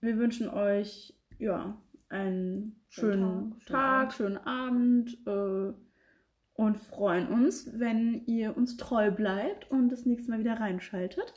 Wir 0.00 0.18
wünschen 0.18 0.48
euch 0.48 1.14
ja 1.38 1.76
einen 2.08 2.80
schönen 2.88 3.56
Schönen 3.58 3.60
Tag, 3.66 4.10
Tag, 4.10 4.12
schönen 4.12 4.36
Abend 4.38 5.18
äh, 5.26 5.72
und 6.54 6.78
freuen 6.78 7.26
uns, 7.28 7.68
wenn 7.78 8.24
ihr 8.26 8.56
uns 8.56 8.76
treu 8.76 9.10
bleibt 9.10 9.68
und 9.70 9.88
das 9.88 10.06
nächste 10.06 10.30
Mal 10.30 10.38
wieder 10.38 10.60
reinschaltet. 10.60 11.34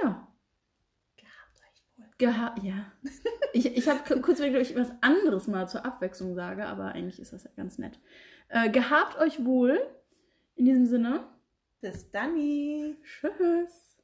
Ja. 0.00 0.28
Geha 2.18 2.54
ja. 2.62 2.92
Ich, 3.52 3.66
ich 3.76 3.88
habe 3.88 4.20
kurz 4.20 4.38
überlegt, 4.38 4.56
ob 4.56 4.62
ich 4.62 4.76
was 4.76 4.90
anderes 5.00 5.46
mal 5.46 5.68
zur 5.68 5.84
Abwechslung 5.84 6.34
sage, 6.34 6.66
aber 6.66 6.92
eigentlich 6.92 7.20
ist 7.20 7.32
das 7.32 7.44
ja 7.44 7.50
ganz 7.56 7.78
nett. 7.78 7.98
Äh, 8.48 8.70
gehabt 8.70 9.18
euch 9.18 9.44
wohl. 9.44 9.80
In 10.56 10.64
diesem 10.64 10.86
Sinne, 10.86 11.26
Bis 11.80 12.10
dann. 12.10 12.96
Tschüss. 13.02 13.95